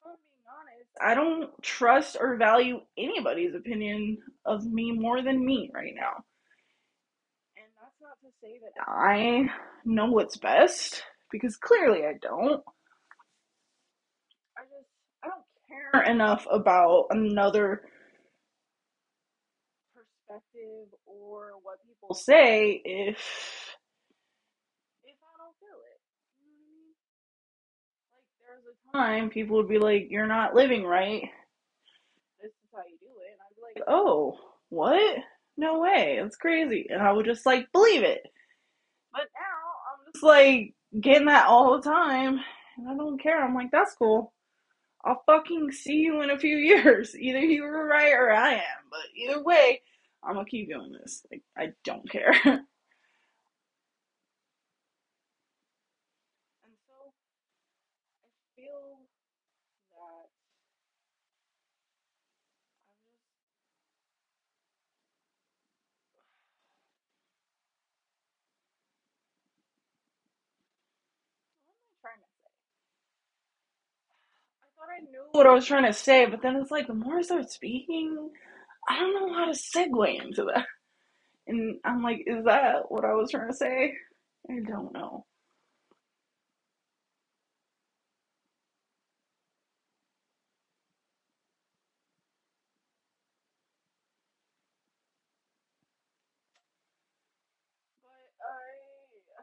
if 0.00 0.06
I'm 0.06 0.16
being 0.28 0.44
honest, 0.48 0.83
I 1.00 1.14
don't 1.14 1.50
trust 1.62 2.16
or 2.20 2.36
value 2.36 2.80
anybody's 2.96 3.54
opinion 3.54 4.18
of 4.44 4.64
me 4.64 4.92
more 4.92 5.22
than 5.22 5.44
me 5.44 5.70
right 5.74 5.92
now. 5.94 6.24
And 7.56 7.66
that's 7.80 8.00
not 8.00 8.18
to 8.22 8.28
say 8.40 8.60
that 8.62 8.82
I 8.86 9.50
know 9.84 10.06
what's 10.10 10.36
best 10.36 11.02
because 11.32 11.56
clearly 11.56 12.04
I 12.06 12.14
don't. 12.20 12.62
I 14.56 14.62
just 14.62 14.88
I 15.24 15.28
don't 15.28 15.44
care 15.68 16.02
enough 16.02 16.46
about 16.50 17.06
another 17.10 17.82
perspective 19.94 20.88
or 21.06 21.52
what 21.62 21.78
people 21.86 22.14
say 22.14 22.80
if 22.84 23.18
I 25.22 25.36
don't 25.42 25.56
feel 25.58 25.78
it. 25.90 25.98
You 26.38 26.46
know 26.46 26.54
what 26.54 26.62
I 26.62 26.70
mean? 26.70 26.94
Like 28.14 28.26
there's 28.38 28.66
a 28.70 28.76
time 28.94 29.30
people 29.30 29.58
would 29.58 29.70
be 29.70 29.80
like, 29.80 30.08
"You're 30.10 30.28
not 30.28 30.56
living 30.56 30.84
right. 30.86 31.24
This 32.42 32.50
is 32.52 32.70
how 32.74 32.82
you 32.88 32.98
do 33.00 33.08
it," 33.22 33.32
and 33.32 33.42
I'd 33.42 33.56
be 33.56 33.80
like, 33.80 33.84
"Oh, 33.88 34.38
what? 34.70 35.18
No 35.56 35.80
way! 35.80 36.18
That's 36.22 36.36
crazy," 36.36 36.88
and 36.90 37.02
I 37.02 37.12
would 37.12 37.26
just 37.26 37.46
like 37.46 37.72
believe 37.72 38.02
it. 38.04 38.22
But 39.12 39.22
now 39.34 39.60
I'm 39.92 40.12
just 40.14 40.24
like 40.24 40.74
getting 41.00 41.26
that 41.28 41.46
all 41.48 41.76
the 41.76 41.82
time, 41.90 42.40
and 42.78 42.88
I 42.88 42.96
don't 42.96 43.20
care. 43.22 43.42
I'm 43.44 43.54
like, 43.54 43.70
that's 43.72 43.94
cool. 43.96 44.32
I'll 45.04 45.22
fucking 45.26 45.72
see 45.72 45.94
you 45.96 46.22
in 46.22 46.30
a 46.30 46.38
few 46.38 46.56
years. 46.58 47.14
Either 47.16 47.40
you 47.40 47.62
were 47.64 47.86
right 47.86 48.12
or 48.14 48.32
I 48.32 48.54
am. 48.54 48.82
But 48.90 49.00
either 49.16 49.42
way, 49.42 49.82
I'm 50.24 50.34
gonna 50.34 50.46
keep 50.46 50.68
doing 50.70 50.92
this. 50.92 51.24
Like, 51.30 51.42
I 51.56 51.72
don't 51.84 52.08
care. 52.10 52.32
and 52.44 52.64
so 56.86 57.04
I 57.04 57.26
feel 58.56 58.98
that 59.92 60.00
I'm 60.00 60.30
just. 60.30 60.42
What 71.66 71.76
am 71.76 71.82
I 71.82 71.92
trying 72.02 72.22
to 72.22 72.30
say? 72.42 72.50
I 74.90 75.00
knew 75.00 75.24
what 75.32 75.46
I 75.46 75.52
was 75.54 75.66
trying 75.66 75.86
to 75.86 75.92
say, 75.92 76.26
but 76.26 76.42
then 76.42 76.56
it's 76.56 76.70
like 76.70 76.86
the 76.88 76.94
more 76.94 77.18
I 77.18 77.22
start 77.22 77.50
speaking, 77.50 78.30
I 78.88 78.98
don't 78.98 79.14
know 79.28 79.34
how 79.34 79.46
to 79.46 79.52
segue 79.52 80.22
into 80.24 80.44
that. 80.54 80.66
And 81.48 81.78
I'm 81.84 82.02
like, 82.02 82.24
is 82.26 82.44
that 82.46 82.90
what 82.92 83.04
I 83.04 83.14
was 83.14 83.30
trying 83.30 83.48
to 83.50 83.54
say? 83.56 83.94
I 84.50 84.60
don't 84.68 84.92
know. 84.94 85.26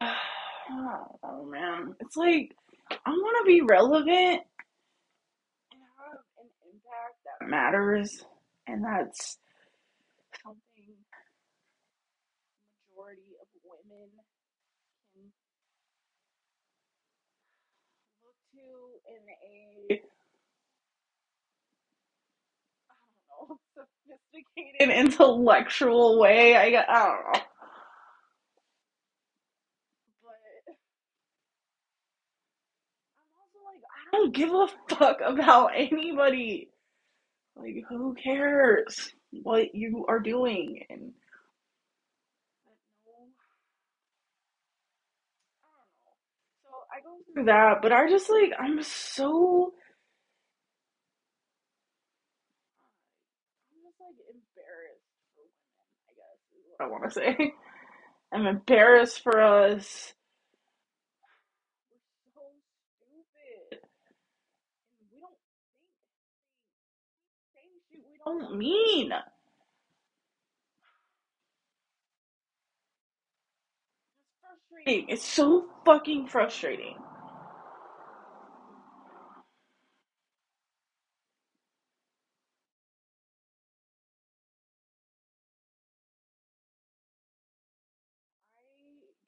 But 0.01 0.07
I. 0.07 0.15
Oh 1.23 1.45
man, 1.45 1.95
it's 1.99 2.17
like 2.17 2.55
I 3.05 3.09
want 3.11 3.45
to 3.45 3.47
be 3.47 3.61
relevant 3.61 4.41
impact 6.91 7.17
that 7.41 7.49
matters, 7.49 8.25
and 8.67 8.83
that's 8.85 9.37
something 10.43 10.95
majority 12.89 13.33
of 13.41 13.47
women 13.65 14.09
can 15.13 15.23
look 18.23 18.37
to 18.53 18.67
in 19.11 19.99
a 19.99 20.01
sophisticated 23.75 24.89
intellectual 25.07 26.19
way. 26.19 26.55
I 26.57 26.67
I 26.67 27.05
don't 27.05 27.23
know, 27.25 27.41
but 30.23 30.39
I'm 33.17 33.33
also 33.39 33.59
like 33.65 33.83
I 33.85 34.17
don't 34.17 34.35
give 34.35 34.51
a 34.53 34.67
fuck 34.95 35.19
about 35.25 35.71
anybody. 35.75 36.70
Like 37.55 37.83
who 37.89 38.15
cares 38.15 39.13
what 39.31 39.75
you 39.75 40.05
are 40.09 40.19
doing 40.19 40.85
and 40.89 41.13
I 46.91 47.01
go 47.03 47.17
through 47.33 47.45
that, 47.45 47.81
but 47.81 47.91
I 47.93 48.09
just 48.09 48.29
like 48.29 48.51
I'm 48.59 48.81
so 48.83 49.73
I'm 53.71 53.81
just 53.83 53.99
like 54.01 54.17
embarrassed 54.29 55.09
for 55.35 55.43
women, 55.43 55.87
I 56.09 56.13
guess 56.17 56.39
is 56.53 56.65
what 56.69 56.85
I 56.85 56.89
want 56.91 57.03
to 57.05 57.11
say. 57.19 57.53
I'm 58.33 58.47
embarrassed 58.47 59.23
for 59.23 59.41
us. 59.41 60.13
We're 61.91 62.33
so 62.35 62.43
stupid. 62.99 63.81
And 64.99 65.07
we 65.11 65.19
don't 65.21 65.37
think 65.39 65.89
say 67.55 67.65
shit 67.91 68.03
we 68.09 68.10
don't 68.25 68.57
mean. 68.57 69.11
It's 69.13 69.33
frustrating. 74.69 75.09
It's 75.09 75.25
so 75.25 75.67
fucking 75.85 76.27
frustrating. 76.27 76.95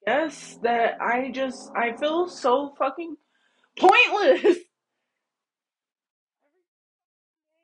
I 0.08 0.10
guess 0.26 0.58
that 0.62 1.00
I 1.00 1.30
just 1.32 1.70
I 1.76 1.92
feel 1.96 2.28
so 2.28 2.74
fucking 2.78 3.16
pointless. 3.78 4.58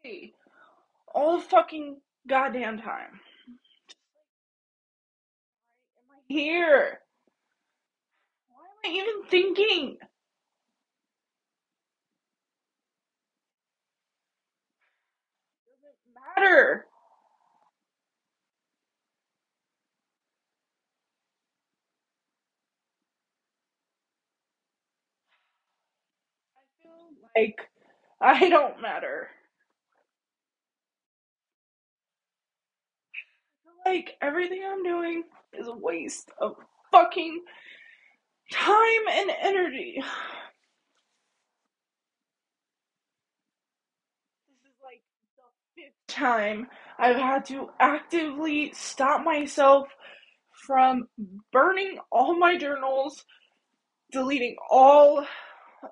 All 1.15 1.39
the 1.39 1.45
fucking 1.45 2.01
goddamn 2.29 2.79
time. 2.79 3.21
Am 5.97 6.05
I 6.13 6.21
here? 6.29 7.01
Why 8.49 8.91
am 8.91 8.93
I 8.93 8.97
even 8.97 9.25
thinking? 9.31 9.99
Doesn't 15.83 16.15
matter. 16.37 16.87
I 26.57 26.63
feel 26.83 26.93
like 27.37 27.71
I 28.21 28.49
don't 28.51 28.83
matter. 28.83 29.29
I 33.65 33.71
feel 33.71 33.75
like 33.91 34.17
everything 34.23 34.63
I'm 34.65 34.85
doing 34.85 35.25
is 35.53 35.67
a 35.67 35.77
waste 35.77 36.31
of 36.41 36.55
fucking 36.93 37.43
time 38.53 39.09
and 39.11 39.31
energy. 39.43 40.03
This 44.49 44.71
is 44.71 44.77
like 44.85 45.03
the 45.37 45.83
fifth 45.83 46.07
time 46.07 46.69
I've 46.99 47.17
had 47.17 47.45
to 47.47 47.71
actively 47.81 48.73
stop 48.75 49.25
myself 49.25 49.89
from 50.67 51.09
burning 51.53 51.99
all 52.13 52.39
my 52.39 52.57
journals, 52.57 53.25
deleting 54.13 54.57
all 54.71 55.27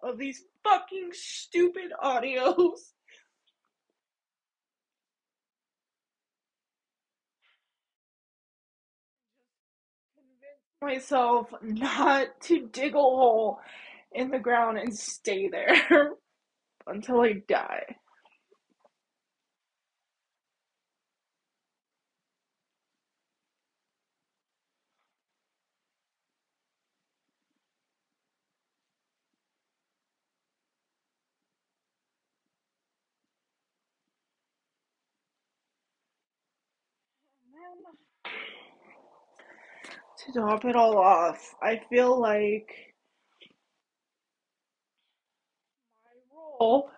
of 0.02 0.18
these 0.18 0.42
fucking 0.62 1.10
stupid 1.12 1.92
audios. 2.04 2.78
Myself 10.82 11.48
not 11.62 12.40
to 12.42 12.68
dig 12.68 12.94
a 12.94 12.98
hole 12.98 13.58
in 14.12 14.30
the 14.30 14.38
ground 14.38 14.78
and 14.78 14.96
stay 14.96 15.48
there 15.48 16.12
until 16.86 17.22
I 17.22 17.42
die. 17.48 17.96
to 40.32 40.40
top 40.40 40.64
it 40.64 40.76
all 40.76 40.98
off, 40.98 41.54
I 41.62 41.80
feel 41.90 42.20
like 42.20 42.68
my 46.04 46.10
role 46.34 46.90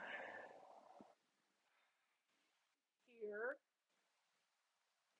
here 3.20 3.56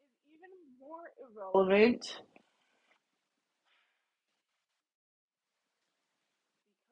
is 0.02 0.34
even 0.34 0.50
more 0.80 1.10
irrelevant 1.54 2.20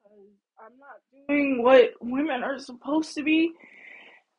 because 0.03 0.29
I'm 0.59 0.77
not 0.79 1.27
doing 1.27 1.63
what 1.63 1.91
women 2.01 2.43
are 2.43 2.59
supposed 2.59 3.15
to 3.15 3.23
be. 3.23 3.51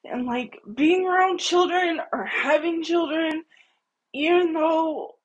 And 0.04 0.26
like 0.26 0.56
being 0.74 1.06
around 1.06 1.40
children 1.40 2.00
or 2.12 2.24
having 2.24 2.82
children, 2.82 3.42
even 4.14 4.54
though 4.54 5.16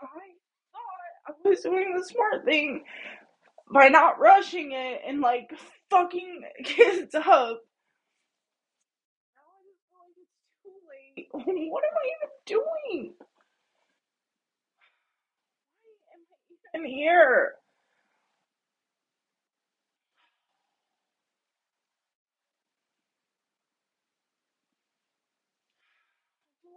I 0.00 0.06
I 1.28 1.32
was 1.48 1.62
doing 1.62 1.94
the 1.96 2.04
smart 2.04 2.46
thing 2.46 2.84
by 3.72 3.88
not 3.88 4.18
rushing 4.20 4.72
it 4.72 5.02
and 5.06 5.20
like 5.20 5.50
fucking 5.90 6.42
kids 6.64 7.14
up. 7.14 7.24
Now 7.24 7.74
I 9.46 9.58
just 9.66 9.82
feel 9.90 10.00
like 10.04 10.18
it's 10.18 10.62
too 10.62 10.78
late. 10.86 11.28
What 11.72 11.84
am 11.84 11.96
I 11.96 12.06
even 12.16 12.30
doing? 12.46 13.14
Why 15.92 16.14
am 16.14 16.20
I 16.74 16.78
even 16.78 16.90
here? 16.90 17.52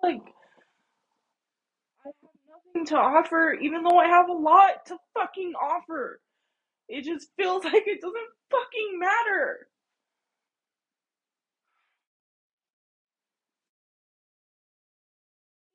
Like 0.03 0.21
to 2.88 2.97
offer, 2.97 3.53
even 3.62 3.84
though 3.84 3.97
I 3.97 4.07
have 4.07 4.29
a 4.29 4.34
lot 4.34 4.86
to 4.88 4.97
fucking 5.15 5.53
offer. 5.55 6.21
It 6.89 7.03
just 7.05 7.29
feels 7.38 7.63
like 7.65 7.84
it 7.88 8.01
doesn't 8.01 8.29
fucking 8.51 8.99
matter. 8.99 9.67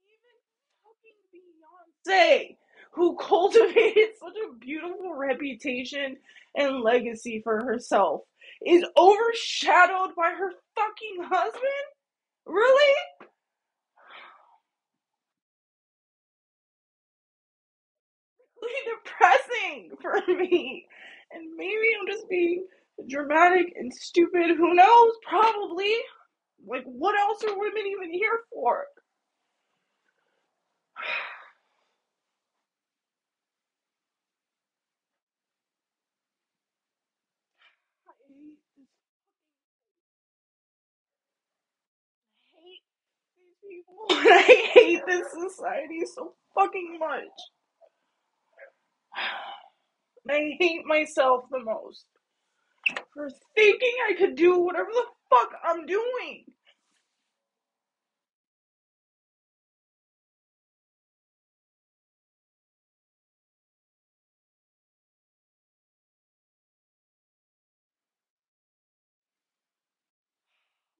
Even 0.04 0.36
fucking 0.84 2.12
Beyonce, 2.12 2.56
who 2.92 3.16
cultivated 3.16 4.10
such 4.20 4.36
a 4.48 4.54
beautiful 4.58 5.14
reputation 5.14 6.16
and 6.54 6.82
legacy 6.82 7.40
for 7.42 7.64
herself, 7.64 8.22
is 8.64 8.84
overshadowed 8.96 10.14
by 10.16 10.30
her 10.30 10.52
fucking 10.76 11.22
husband? 11.22 11.86
Really? 12.46 12.94
Depressing 18.94 19.90
for 20.02 20.14
me. 20.34 20.86
And 21.32 21.56
maybe 21.56 21.88
I'm 22.00 22.08
just 22.08 22.28
being 22.30 22.66
dramatic 23.08 23.72
and 23.76 23.92
stupid. 23.94 24.56
Who 24.56 24.74
knows? 24.74 25.12
Probably. 25.28 25.94
Like, 26.66 26.84
what 26.84 27.18
else 27.18 27.44
are 27.44 27.58
women 27.58 27.84
even 27.86 28.12
here 28.12 28.40
for? 28.52 28.84
I 44.10 44.10
hate. 44.10 44.10
I 44.10 44.70
hate 44.74 45.02
this 45.06 45.26
society 45.32 46.02
so 46.14 46.34
fucking 46.54 46.98
much. 47.00 47.55
I 50.30 50.56
hate 50.60 50.86
myself 50.86 51.44
the 51.50 51.60
most 51.64 52.04
for 53.14 53.30
thinking 53.56 53.92
I 54.10 54.14
could 54.14 54.36
do 54.36 54.60
whatever 54.60 54.90
the 54.92 55.04
fuck 55.30 55.50
I'm 55.64 55.86
doing. 55.86 56.44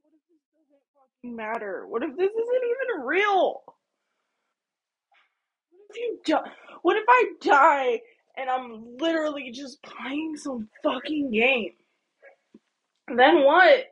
What 0.02 0.12
if 0.14 0.22
this 0.28 0.42
doesn't 0.54 0.84
fucking 0.94 1.36
matter? 1.36 1.86
What 1.88 2.02
if 2.04 2.16
this 2.16 2.30
isn't 2.30 2.64
even 2.98 3.06
real? 3.06 3.62
What 5.86 5.96
if 5.96 6.02
you 6.02 6.18
die? 6.24 6.50
What 6.82 6.96
if 6.96 7.04
I 7.08 7.24
die 7.40 8.00
and 8.36 8.50
I'm 8.50 8.96
literally 8.98 9.50
just 9.52 9.82
playing 9.82 10.36
some 10.36 10.68
fucking 10.82 11.30
game? 11.30 11.72
Then 13.08 13.44
what? 13.44 13.86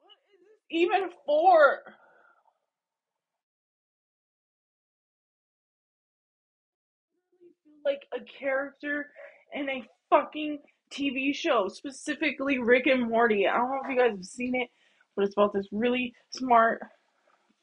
What 0.00 0.12
is 0.20 0.38
this 0.40 0.60
even 0.70 1.10
for? 1.24 1.80
Like 7.84 8.06
a 8.14 8.20
character 8.24 9.06
in 9.54 9.68
a 9.68 9.84
fucking 10.10 10.58
TV 10.92 11.34
show, 11.34 11.68
specifically 11.68 12.58
Rick 12.58 12.86
and 12.86 13.08
Morty. 13.08 13.48
I 13.48 13.56
don't 13.56 13.70
know 13.70 13.80
if 13.84 13.90
you 13.90 13.98
guys 13.98 14.16
have 14.16 14.24
seen 14.24 14.54
it, 14.54 14.68
but 15.16 15.24
it's 15.24 15.34
about 15.34 15.52
this 15.54 15.66
really 15.72 16.14
smart 16.30 16.82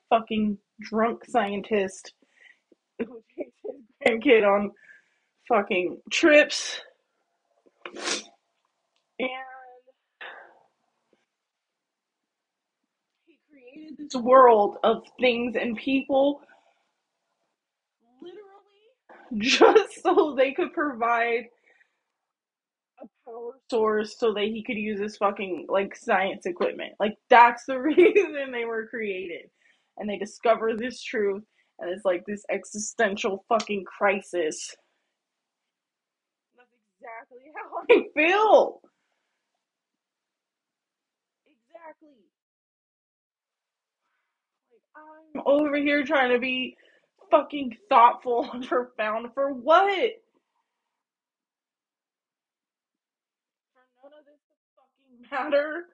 fucking 0.09 0.57
drunk 0.81 1.23
scientist 1.25 2.13
who 2.99 3.21
takes 3.37 3.57
his 3.65 3.81
grandkid 4.07 4.47
on 4.47 4.71
fucking 5.49 5.99
trips 6.11 6.81
and 9.19 9.29
he 13.27 13.39
created 13.51 13.97
this 13.97 14.15
world 14.21 14.77
of 14.83 15.03
things 15.19 15.55
and 15.55 15.77
people 15.77 16.41
literally 18.21 19.37
just 19.39 20.03
so 20.03 20.35
they 20.37 20.53
could 20.53 20.73
provide 20.73 21.45
a 23.01 23.07
power 23.31 23.53
source 23.69 24.17
so 24.19 24.33
that 24.33 24.45
he 24.45 24.63
could 24.63 24.77
use 24.77 24.99
his 24.99 25.17
fucking 25.17 25.67
like 25.69 25.95
science 25.95 26.45
equipment. 26.47 26.93
Like 26.99 27.17
that's 27.29 27.65
the 27.65 27.79
reason 27.81 28.51
they 28.51 28.65
were 28.65 28.87
created. 28.87 29.49
And 29.97 30.09
they 30.09 30.17
discover 30.17 30.75
this 30.75 31.01
truth 31.03 31.43
and 31.79 31.91
it's 31.91 32.05
like 32.05 32.25
this 32.25 32.43
existential 32.51 33.45
fucking 33.49 33.85
crisis. 33.85 34.75
That's 36.57 36.69
exactly 36.99 37.51
how 37.55 37.85
I 37.89 38.03
feel. 38.15 38.81
Exactly. 41.47 42.09
Like 44.71 44.83
I'm 44.95 45.43
over 45.45 45.77
here 45.77 46.03
trying 46.03 46.31
to 46.31 46.39
be 46.39 46.75
fucking 47.31 47.77
thoughtful 47.89 48.49
and 48.53 48.67
profound 48.67 49.29
for 49.33 49.53
what? 49.53 50.11
None 54.03 54.13
of 54.19 54.25
this 54.25 54.41
fucking 54.75 55.27
matter. 55.31 55.85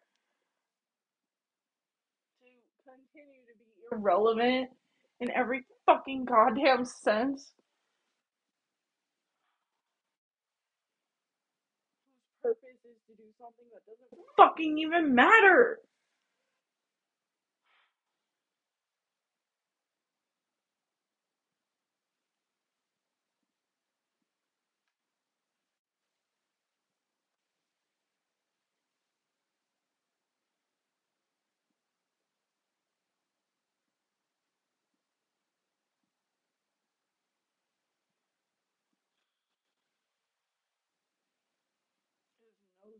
To 2.42 2.50
continue 2.86 3.42
to 3.48 3.56
be 3.60 3.72
irrelevant 3.92 4.70
in 5.22 5.32
every 5.32 5.66
fucking 5.86 6.26
goddamn 6.26 6.86
sense. 6.86 7.54
Purpose 12.44 12.60
is 12.86 12.98
to 13.08 13.16
do 13.16 13.30
something 13.40 13.66
that 13.74 13.82
doesn't 13.86 14.26
fucking 14.38 14.78
even 14.80 15.16
matter. 15.16 15.80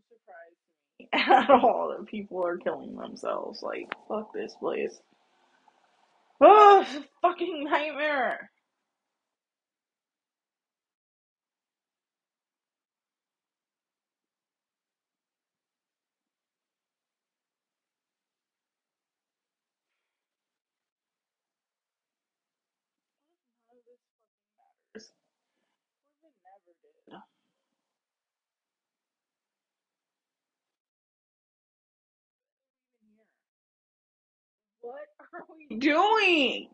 Surprise 0.04 0.56
to 0.62 0.68
me 0.98 1.08
at 1.14 1.50
all 1.50 1.96
that 1.96 2.06
people 2.08 2.44
are 2.44 2.58
killing 2.58 2.96
themselves. 2.96 3.62
Like, 3.62 3.88
fuck 4.08 4.32
this 4.34 4.54
place. 4.60 4.98
Oh, 6.42 6.84
fucking 7.22 7.64
nightmare. 7.64 8.50
None 23.68 23.78
of 23.78 23.84
this 23.86 24.00
fucking 24.06 24.44
matters. 24.94 25.12
Women 26.22 26.34
never 26.44 26.74
did. 26.84 27.20
What 34.80 35.05
are 35.20 35.44
we 35.58 35.76
doing? 35.78 36.68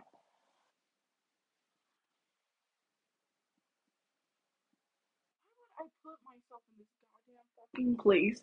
I 5.78 5.84
put 6.04 6.18
myself 6.24 6.62
in 6.72 6.78
this 6.78 6.88
goddamn 7.02 7.96
fucking 7.96 7.96
place 7.98 8.42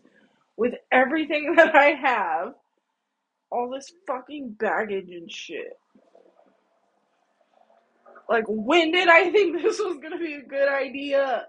with 0.57 0.75
everything 0.91 1.55
that 1.57 1.75
I 1.75 1.91
have, 1.91 2.55
all 3.51 3.69
this 3.71 3.91
fucking 4.07 4.51
baggage 4.59 5.09
and 5.12 5.31
shit. 5.31 5.73
Like, 8.29 8.45
when 8.47 8.91
did 8.91 9.09
I 9.09 9.31
think 9.31 9.62
this 9.62 9.79
was 9.79 9.97
gonna 10.01 10.19
be 10.19 10.35
a 10.35 10.43
good 10.43 10.69
idea? 10.69 11.47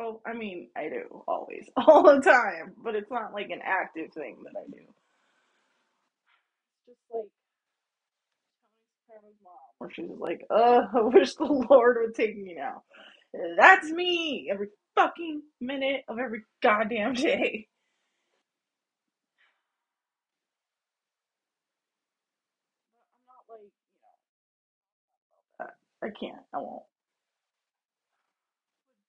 Oh, 0.00 0.22
I 0.26 0.34
mean, 0.34 0.70
I 0.76 0.90
do 0.90 1.24
always, 1.28 1.68
all 1.78 2.04
the 2.04 2.22
time, 2.22 2.74
but 2.84 2.96
it's 2.96 3.12
not 3.12 3.34
like 3.34 3.50
an 3.50 3.62
active 3.64 4.12
thing 4.14 4.38
that 4.44 4.58
I 4.58 4.66
do. 4.70 4.82
Just 6.86 7.00
like 7.12 7.26
Tony's 9.08 9.36
mom, 9.44 9.52
where 9.78 9.90
she's 9.90 10.10
like, 10.18 10.42
"Oh, 10.50 10.82
I 10.94 11.02
wish 11.16 11.34
the 11.36 11.44
Lord 11.44 11.98
would 12.02 12.14
take 12.16 12.36
me 12.36 12.54
now." 12.56 12.82
That's 13.58 13.90
me 13.90 14.50
every 14.52 14.68
fucking 14.96 15.42
minute 15.60 16.04
of 16.08 16.18
every 16.18 16.42
goddamn 16.62 17.14
day. 17.14 17.68
I'm 23.28 23.56
not 23.56 23.58
like, 25.60 25.70
I 26.02 26.08
can't. 26.18 26.42
I 26.54 26.58
won't. 26.58 26.84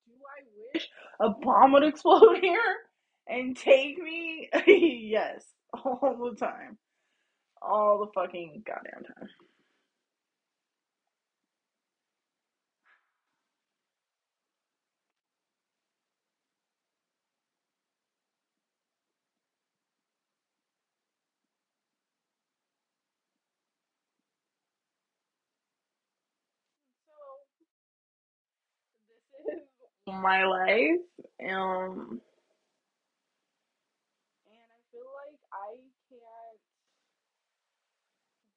Do 0.08 0.14
I 0.16 0.44
wish 0.74 0.90
a 1.22 1.30
bomb 1.30 1.74
would 1.74 1.84
explode 1.84 2.40
here 2.42 2.76
and 3.30 3.58
take 3.58 3.98
me? 4.02 4.50
yes, 4.68 5.46
all 5.74 6.32
the 6.32 6.38
time, 6.38 6.78
all 7.62 8.00
the 8.00 8.12
fucking 8.22 8.64
goddamn 8.68 9.04
time. 9.04 9.30
My 30.12 30.46
life, 30.46 31.02
um, 31.42 32.22
and 34.46 34.62
I 34.70 34.80
feel 34.92 35.10
like 35.16 35.40
I 35.54 35.72
can't 36.10 36.62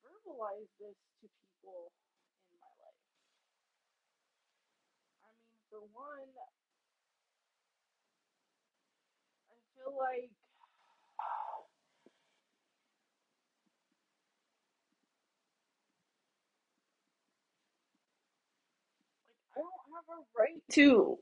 verbalize 0.05 0.71
this 0.81 0.97
to 1.23 1.27
people 1.29 1.93
in 2.53 2.59
my 2.61 2.73
life. 2.83 3.01
I 5.25 5.31
mean, 5.41 5.59
for 5.71 5.81
one, 5.93 6.31
I 9.51 9.57
feel 9.75 9.97
like 9.97 10.31
I 19.57 19.61
don't 19.61 19.89
have 19.95 20.09
a 20.19 20.23
right 20.39 20.63
to 20.73 21.19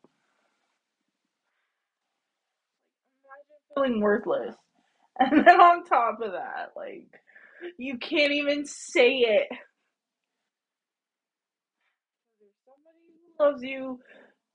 feeling 3.74 4.00
worthless. 4.00 4.54
And 5.20 5.46
then 5.46 5.61
on 5.61 5.85
top 5.85 6.20
of 6.22 6.32
that, 6.32 6.72
like, 6.76 7.08
you 7.78 7.98
can't 7.98 8.32
even 8.32 8.66
say 8.66 9.18
it. 9.18 9.48
There's 12.28 12.52
somebody 12.66 12.98
who 13.38 13.44
loves 13.44 13.62
you 13.62 14.00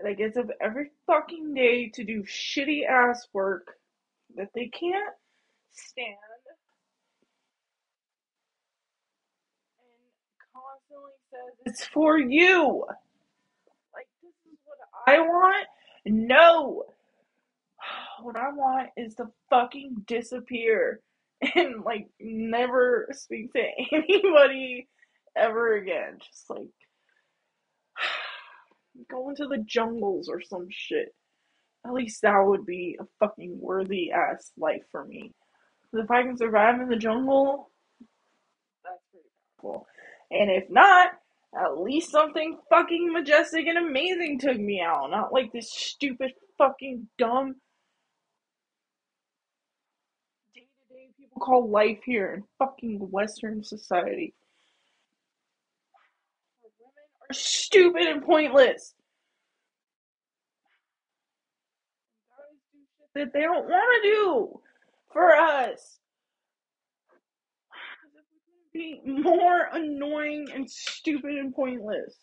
that 0.01 0.17
gets 0.17 0.37
up 0.37 0.47
every 0.61 0.91
fucking 1.07 1.53
day 1.53 1.89
to 1.95 2.03
do 2.05 2.23
shitty 2.23 2.87
ass 2.89 3.27
work 3.33 3.67
that 4.37 4.49
they 4.55 4.67
can't 4.69 5.15
stand 5.73 6.17
and 9.79 10.53
constantly 10.53 11.13
says 11.31 11.59
it's 11.65 11.85
for 11.87 12.17
you. 12.19 12.85
Like, 13.93 14.07
this 14.23 14.33
is 14.53 14.59
what 14.65 14.79
I 15.07 15.19
want? 15.21 15.67
No. 16.05 16.85
What 18.21 18.35
I 18.35 18.51
want 18.51 18.89
is 18.97 19.15
to 19.15 19.27
fucking 19.49 20.03
disappear 20.07 21.01
and, 21.55 21.83
like, 21.83 22.07
never 22.19 23.07
speak 23.11 23.53
to 23.53 23.61
anybody 23.93 24.87
ever 25.35 25.75
again. 25.75 26.17
Just, 26.19 26.49
like, 26.49 26.69
go 29.11 29.29
into 29.29 29.47
the 29.47 29.63
jungles 29.67 30.29
or 30.29 30.41
some 30.41 30.67
shit. 30.69 31.13
At 31.85 31.93
least 31.93 32.21
that 32.23 32.39
would 32.39 32.65
be 32.65 32.97
a 32.99 33.05
fucking 33.19 33.59
worthy 33.59 34.11
ass 34.11 34.51
life 34.57 34.83
for 34.91 35.05
me. 35.05 35.31
If 35.93 36.11
I 36.11 36.23
can 36.23 36.37
survive 36.37 36.81
in 36.81 36.89
the 36.89 36.97
jungle, 36.97 37.71
that's 38.83 39.03
pretty 39.11 39.29
powerful. 39.61 39.87
And 40.31 40.51
if 40.51 40.69
not, 40.69 41.11
at 41.55 41.79
least 41.79 42.11
something 42.11 42.57
fucking 42.69 43.13
majestic 43.13 43.67
and 43.67 43.77
amazing 43.77 44.39
took 44.39 44.59
me 44.59 44.81
out. 44.81 45.09
Not 45.11 45.33
like 45.33 45.51
this 45.53 45.71
stupid 45.71 46.33
fucking 46.57 47.07
dumb 47.17 47.55
day 50.53 50.61
to 50.61 50.93
day 50.93 51.09
people 51.17 51.26
call 51.39 51.69
life 51.69 51.99
here 52.05 52.33
in 52.33 52.43
fucking 52.59 52.99
Western 52.99 53.63
society. 53.63 54.33
Women 56.79 57.29
are 57.29 57.33
stupid 57.33 58.03
and 58.03 58.23
pointless. 58.23 58.93
That 63.15 63.33
they 63.33 63.41
don't 63.41 63.67
want 63.67 64.03
to 64.03 64.09
do 64.09 64.59
for 65.11 65.33
us. 65.35 65.99
Be 68.73 69.01
more 69.05 69.69
annoying 69.73 70.47
and 70.53 70.69
stupid 70.69 71.31
and 71.31 71.53
pointless. 71.53 72.15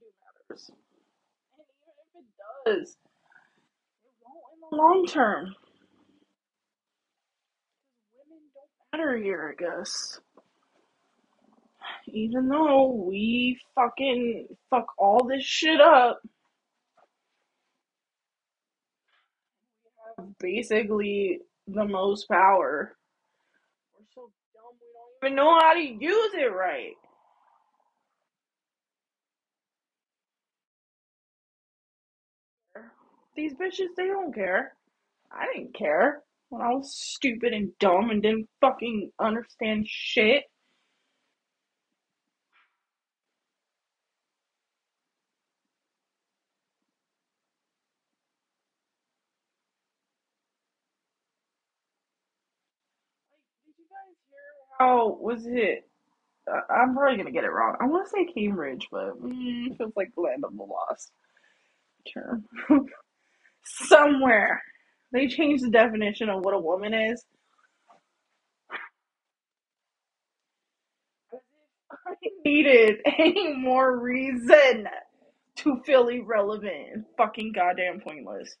Do 0.00 0.06
matters. 0.50 0.70
And 0.70 0.78
even 1.76 1.94
if 2.00 2.76
it 2.76 2.82
does, 2.82 2.96
it 4.04 4.12
won't 4.24 4.44
in 4.54 4.60
the 4.70 4.76
long 4.76 5.06
term. 5.06 5.54
Women 8.14 8.40
don't 8.54 9.00
matter 9.00 9.16
here, 9.18 9.54
I 9.58 9.62
guess. 9.62 10.20
Even 12.08 12.48
though 12.48 12.92
we 12.92 13.60
fucking 13.76 14.48
fuck 14.70 14.86
all 14.98 15.24
this 15.24 15.44
shit 15.44 15.80
up, 15.80 16.20
we 19.84 19.90
have 20.18 20.38
basically 20.38 21.40
the 21.68 21.84
most 21.84 22.28
power. 22.28 22.96
We're 23.94 24.06
so 24.14 24.32
dumb 24.54 24.74
we 24.80 24.88
don't 24.94 25.32
even 25.32 25.36
know 25.36 25.58
how 25.60 25.74
to 25.74 25.80
use 25.80 26.34
it 26.34 26.52
right. 26.52 26.94
These 33.40 33.54
bitches, 33.54 33.94
they 33.96 34.06
don't 34.06 34.34
care. 34.34 34.74
I 35.32 35.46
didn't 35.54 35.72
care 35.74 36.22
when 36.50 36.60
I 36.60 36.74
was 36.74 36.94
stupid 36.94 37.54
and 37.54 37.72
dumb 37.78 38.10
and 38.10 38.20
didn't 38.20 38.50
fucking 38.60 39.12
understand 39.18 39.86
shit. 39.88 40.44
Like, 53.14 53.64
did 53.64 53.74
you 53.78 53.84
guys 53.86 54.16
hear 54.28 54.38
how 54.78 55.16
was 55.18 55.46
it? 55.46 55.88
Uh, 56.46 56.60
I'm 56.70 56.94
probably 56.94 57.16
gonna 57.16 57.30
get 57.30 57.44
it 57.44 57.52
wrong. 57.52 57.76
I 57.80 57.86
want 57.86 58.04
to 58.06 58.10
say 58.10 58.30
Cambridge, 58.34 58.86
but 58.92 59.18
mm, 59.18 59.70
it 59.70 59.78
feels 59.78 59.94
like 59.96 60.10
land 60.18 60.44
of 60.44 60.54
the 60.54 60.62
lost 60.62 61.10
term. 62.12 62.44
Somewhere 63.64 64.62
they 65.12 65.28
changed 65.28 65.64
the 65.64 65.70
definition 65.70 66.28
of 66.30 66.44
what 66.44 66.54
a 66.54 66.58
woman 66.60 66.94
is. 66.94 67.24
I 71.92 72.14
needed 72.44 72.96
any 73.18 73.54
more 73.54 73.98
reason 73.98 74.86
to 75.56 75.82
feel 75.84 76.08
irrelevant 76.08 76.88
and 76.94 77.04
fucking 77.16 77.52
goddamn 77.52 78.00
pointless. 78.00 78.56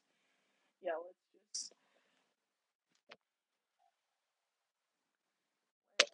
Yeah, 0.82 0.92
let's 1.04 1.18
just 1.58 1.72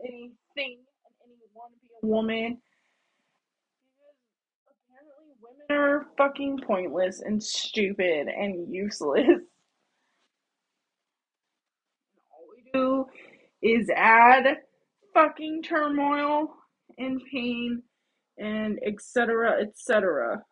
anything 0.01 0.79
and 1.07 1.15
anyone 1.25 1.73
be 1.83 1.89
a 2.03 2.07
woman. 2.07 2.59
Because 4.65 4.77
apparently 4.89 5.33
women 5.41 5.56
are 5.71 6.07
fucking 6.17 6.59
pointless 6.67 7.21
and 7.21 7.43
stupid 7.43 8.29
and 8.29 8.73
useless. 8.73 9.27
All 12.33 12.47
we 12.55 12.71
do 12.73 13.07
is 13.63 13.91
add 13.95 14.59
fucking 15.15 15.63
turmoil 15.63 16.49
and 16.99 17.21
pain 17.33 17.83
and 18.39 18.79
etc. 18.87 19.63
etc. 19.63 20.43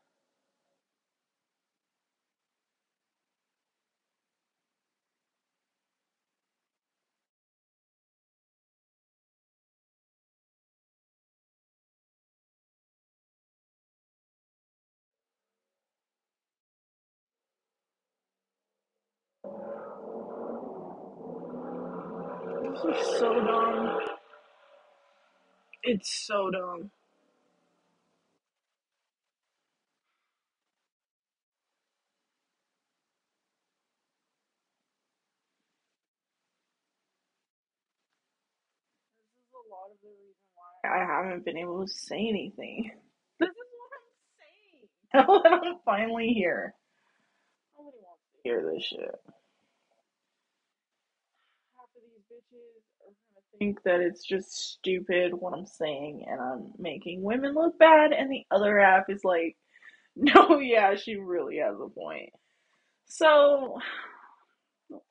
Is 22.88 23.06
so 23.18 23.34
dumb. 23.34 23.98
It's 25.84 26.26
so 26.26 26.50
dumb. 26.50 26.82
This 26.82 27.04
is 39.48 39.54
a 39.54 39.70
lot 39.70 39.90
of 39.92 39.98
the 40.02 40.08
reason 40.08 40.44
why 40.54 40.90
I 40.90 41.04
haven't 41.06 41.44
been 41.44 41.58
able 41.58 41.86
to 41.86 41.92
say 41.92 42.26
anything. 42.28 42.90
This 43.40 43.50
is 43.50 43.56
what 43.78 43.90
I'm 43.96 44.08
saying. 44.40 44.88
Now 45.14 45.42
that 45.42 45.52
I'm 45.66 45.76
finally 45.84 46.28
here. 46.34 46.74
Nobody 47.78 47.96
wants 48.02 48.22
to 48.32 48.48
hear 48.48 48.72
this 48.72 48.84
shit. 48.84 49.00
Half 49.00 49.32
of 51.96 52.02
these 52.02 52.43
bitches 52.54 53.02
are 53.02 53.12
gonna 53.34 53.46
think 53.58 53.82
that 53.84 54.00
it's 54.00 54.24
just 54.24 54.52
stupid 54.52 55.34
what 55.34 55.54
I'm 55.54 55.66
saying 55.66 56.24
and 56.28 56.40
I'm 56.40 56.72
making 56.78 57.22
women 57.22 57.54
look 57.54 57.78
bad, 57.78 58.12
and 58.12 58.30
the 58.30 58.44
other 58.50 58.78
half 58.80 59.08
is 59.10 59.24
like, 59.24 59.56
no, 60.16 60.58
yeah, 60.60 60.94
she 60.96 61.16
really 61.16 61.58
has 61.58 61.76
a 61.80 61.88
point. 61.88 62.30
So, 63.06 63.78
looking 64.90 65.02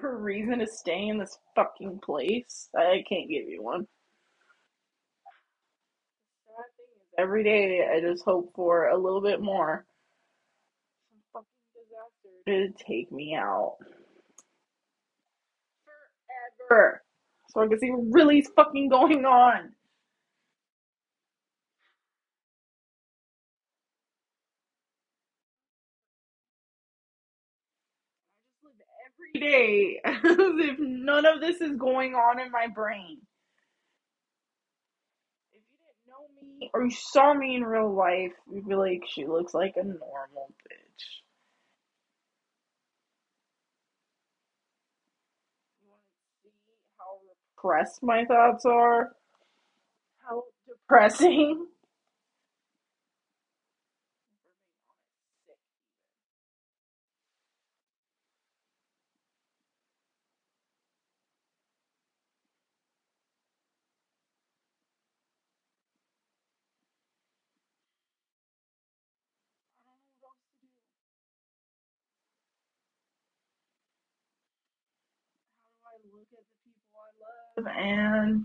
for 0.00 0.12
a 0.12 0.16
reason 0.16 0.58
to 0.60 0.66
stay 0.66 1.08
in 1.08 1.18
this 1.18 1.38
fucking 1.56 2.00
place, 2.04 2.68
I 2.76 3.02
can't 3.08 3.28
give 3.30 3.48
you 3.48 3.62
one. 3.62 3.86
Every 7.18 7.44
day 7.44 7.86
I 7.94 8.00
just 8.00 8.24
hope 8.24 8.52
for 8.56 8.88
a 8.88 8.98
little 8.98 9.20
bit 9.22 9.42
more. 9.42 9.86
To 12.48 12.68
take 12.86 13.12
me 13.12 13.36
out. 13.36 13.76
Forever. 16.68 17.02
So 17.50 17.62
I 17.62 17.68
can 17.68 17.78
see 17.80 17.90
what 17.90 18.06
really 18.12 18.40
is 18.40 18.50
fucking 18.56 18.88
going 18.90 19.24
on. 19.24 19.56
I 19.56 19.88
just 28.52 28.64
live 28.64 28.74
every 29.06 29.40
day 29.40 30.00
as 30.04 30.70
if 30.70 30.78
none 30.80 31.26
of 31.26 31.40
this 31.40 31.60
is 31.60 31.76
going 31.76 32.14
on 32.14 32.40
in 32.40 32.50
my 32.52 32.68
brain. 32.68 33.18
If 35.52 35.62
you 35.70 35.78
didn't 35.78 36.08
know 36.08 36.26
me 36.60 36.70
or 36.74 36.84
you 36.84 36.90
saw 36.90 37.34
me 37.34 37.56
in 37.56 37.64
real 37.64 37.94
life, 37.94 38.32
you'd 38.52 38.68
be 38.68 38.74
like, 38.76 39.02
she 39.08 39.26
looks 39.26 39.54
like 39.54 39.74
a 39.76 39.84
normal 39.84 40.54
bitch. 40.68 41.04
You 45.82 45.88
want 45.90 46.02
to 46.02 47.34
see 47.44 47.49
how 47.62 48.00
my 48.02 48.24
thoughts 48.26 48.66
are? 48.66 49.12
How 50.26 50.44
depressing? 50.68 51.66
Look 76.12 76.28
at 76.32 76.44
the 76.44 76.58
people 76.64 77.00
I 77.00 77.09
and 77.66 78.44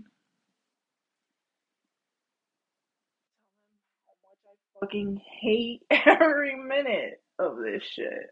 fucking 4.80 5.20
hate 5.42 5.82
every 5.90 6.56
minute 6.56 7.22
of 7.38 7.58
this 7.58 7.82
shit? 7.84 8.30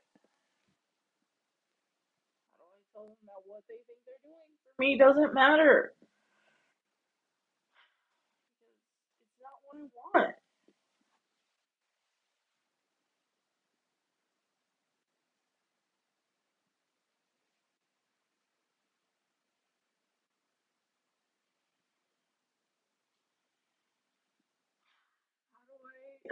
I 2.57 2.67
tell 2.95 3.05
them 3.09 3.17
that 3.27 3.43
what 3.47 3.63
they 3.69 3.77
think 3.87 4.01
they're 4.07 4.23
doing 4.23 4.57
for 4.65 4.83
me 4.83 4.99
doesn't 4.99 5.35
matter? 5.35 5.93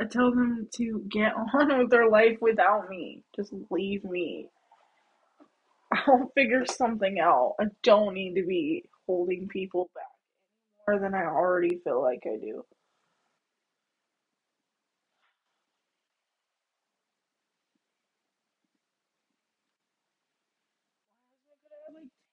I 0.02 0.06
tell 0.06 0.30
them 0.32 0.68
to 0.76 1.04
get 1.10 1.34
on 1.54 1.78
with 1.78 1.90
their 1.90 2.10
life 2.10 2.38
without 2.42 2.90
me. 2.90 3.24
Just 3.36 3.54
leave 3.70 4.04
me. 4.04 4.48
I'll 5.92 6.30
figure 6.36 6.66
something 6.66 7.20
out. 7.20 7.56
I 7.60 7.66
don't 7.82 8.14
need 8.14 8.34
to 8.36 8.46
be 8.46 8.84
holding 9.06 9.48
people 9.48 9.90
back 9.94 10.04
more 10.88 11.00
than 11.00 11.14
I 11.14 11.24
already 11.26 11.80
feel 11.84 12.02
like 12.02 12.22
I 12.26 12.38
do. 12.38 12.64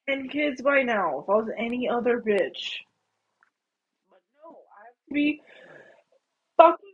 10 0.09 0.29
kids 0.29 0.61
by 0.61 0.83
now 0.83 1.21
if 1.21 1.29
I 1.29 1.33
was 1.33 1.49
any 1.57 1.89
other 1.89 2.17
bitch. 2.19 2.79
But 4.09 4.21
no, 4.43 4.51
I 4.51 4.85
have 4.85 4.95
to 5.09 5.13
be 5.13 5.41
fucking 6.57 6.88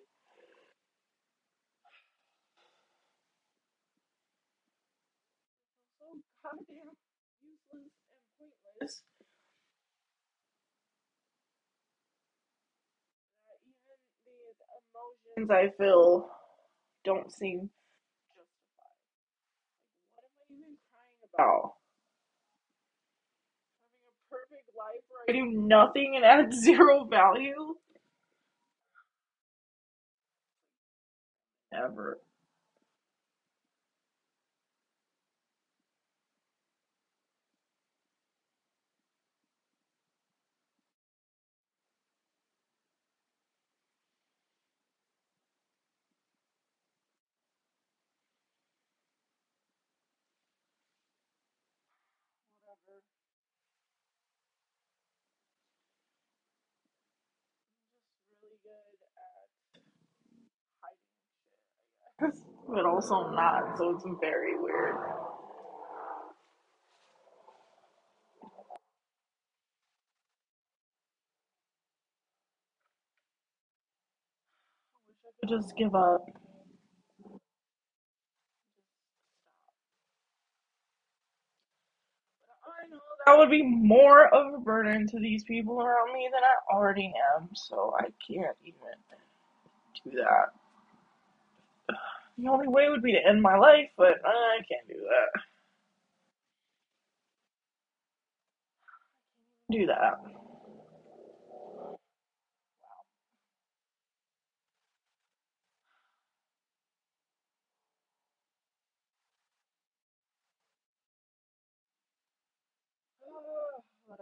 So 5.99 6.07
goddamn 6.43 6.97
useless 7.43 7.89
and 8.13 8.23
pointless 8.39 9.03
even 14.11 14.35
these 14.35 14.61
emotions 14.67 15.51
I 15.51 15.71
feel 15.77 16.31
don't 17.05 17.33
seem 17.33 17.71
justified. 18.35 18.97
What 20.17 20.27
am 20.27 20.37
I 20.41 20.45
even 20.55 20.77
crying 20.91 21.21
about? 21.35 21.75
Having 23.91 24.09
a 24.09 24.15
perfect 24.29 24.69
life 24.75 25.05
where 25.09 25.12
I 25.29 25.33
do 25.33 25.47
nothing 25.47 26.15
and 26.17 26.25
add 26.25 26.53
zero 26.55 27.05
value? 27.05 27.77
Ever. 31.73 32.21
Good 58.65 58.99
at 59.03 59.11
hiding 59.19 59.67
shit, 59.75 59.85
I 60.85 60.91
guess. 62.27 62.43
But 62.69 62.87
also 62.87 63.31
not, 63.33 63.79
so 63.79 63.91
it's 63.97 64.07
very 64.21 64.59
weird. 64.59 64.97
I 64.97 65.37
wish 75.01 75.27
I 75.27 75.31
could 75.41 75.49
just 75.51 75.77
give 75.77 75.95
up. 75.95 76.25
I 82.65 82.89
know 82.91 83.01
that 83.27 83.39
would 83.39 83.51
be 83.51 83.63
more 83.63 84.29
of 84.35 84.55
a 84.55 84.59
burden 84.59 85.07
to 85.09 85.19
these 85.19 85.45
people 85.45 85.81
around 85.83 86.13
me 86.15 86.29
than 86.33 86.43
I 86.43 86.75
already 86.75 87.13
am, 87.37 87.49
so 87.55 87.95
I 87.99 88.05
can't 88.27 88.57
even 88.65 88.97
do 90.05 90.11
that. 90.19 90.51
The 92.39 92.49
only 92.49 92.69
way 92.69 92.89
would 92.89 93.03
be 93.03 93.13
to 93.13 93.19
end 93.27 93.43
my 93.43 93.57
life, 93.57 93.91
but 93.97 94.21
I 94.25 94.59
can't 94.69 94.89
do 94.89 95.01
that. 95.09 95.43
Do 99.71 99.87
that. 99.87 100.42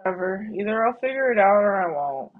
Whatever. 0.04 0.48
Either 0.58 0.86
I'll 0.86 0.94
figure 1.00 1.32
it 1.32 1.38
out 1.38 1.62
or 1.64 1.76
I 1.76 1.92
won't. 1.92 2.32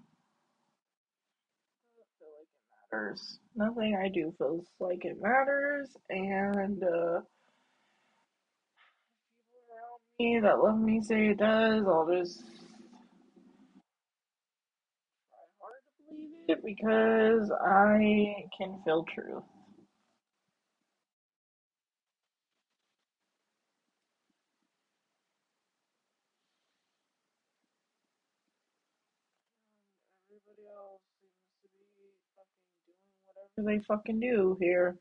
I 1.97 2.03
feel 2.19 2.29
like 2.39 2.49
it 2.49 2.93
matters. 2.93 3.39
Nothing 3.57 3.97
I 4.03 4.09
do 4.09 4.35
feels 4.39 4.67
like 4.81 5.05
it 5.05 5.17
matters, 5.23 5.89
and 6.11 6.83
uh, 6.83 7.21
people 9.37 9.61
around 9.71 10.01
me 10.19 10.41
that 10.43 10.59
love 10.63 10.81
me 10.81 11.01
say 11.03 11.29
it 11.29 11.39
does. 11.39 11.85
I'll 11.87 12.09
just 12.11 12.41
try 12.41 12.73
hard 15.61 15.83
to 15.87 15.93
believe 16.09 16.49
it 16.49 16.65
because 16.65 17.51
I 17.53 18.47
can 18.59 18.81
feel 18.85 19.05
truth. 19.05 19.45
Everybody 30.31 30.67
else 30.75 31.03
seems 31.21 31.35
to 31.63 31.69
be 31.97 32.09
fucking 32.37 32.71
doing 32.87 33.19
whatever 33.27 33.50
they 33.65 33.81
fucking 33.81 34.21
do 34.21 34.57
here. 34.61 34.97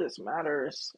This 0.00 0.18
matters. 0.18 0.92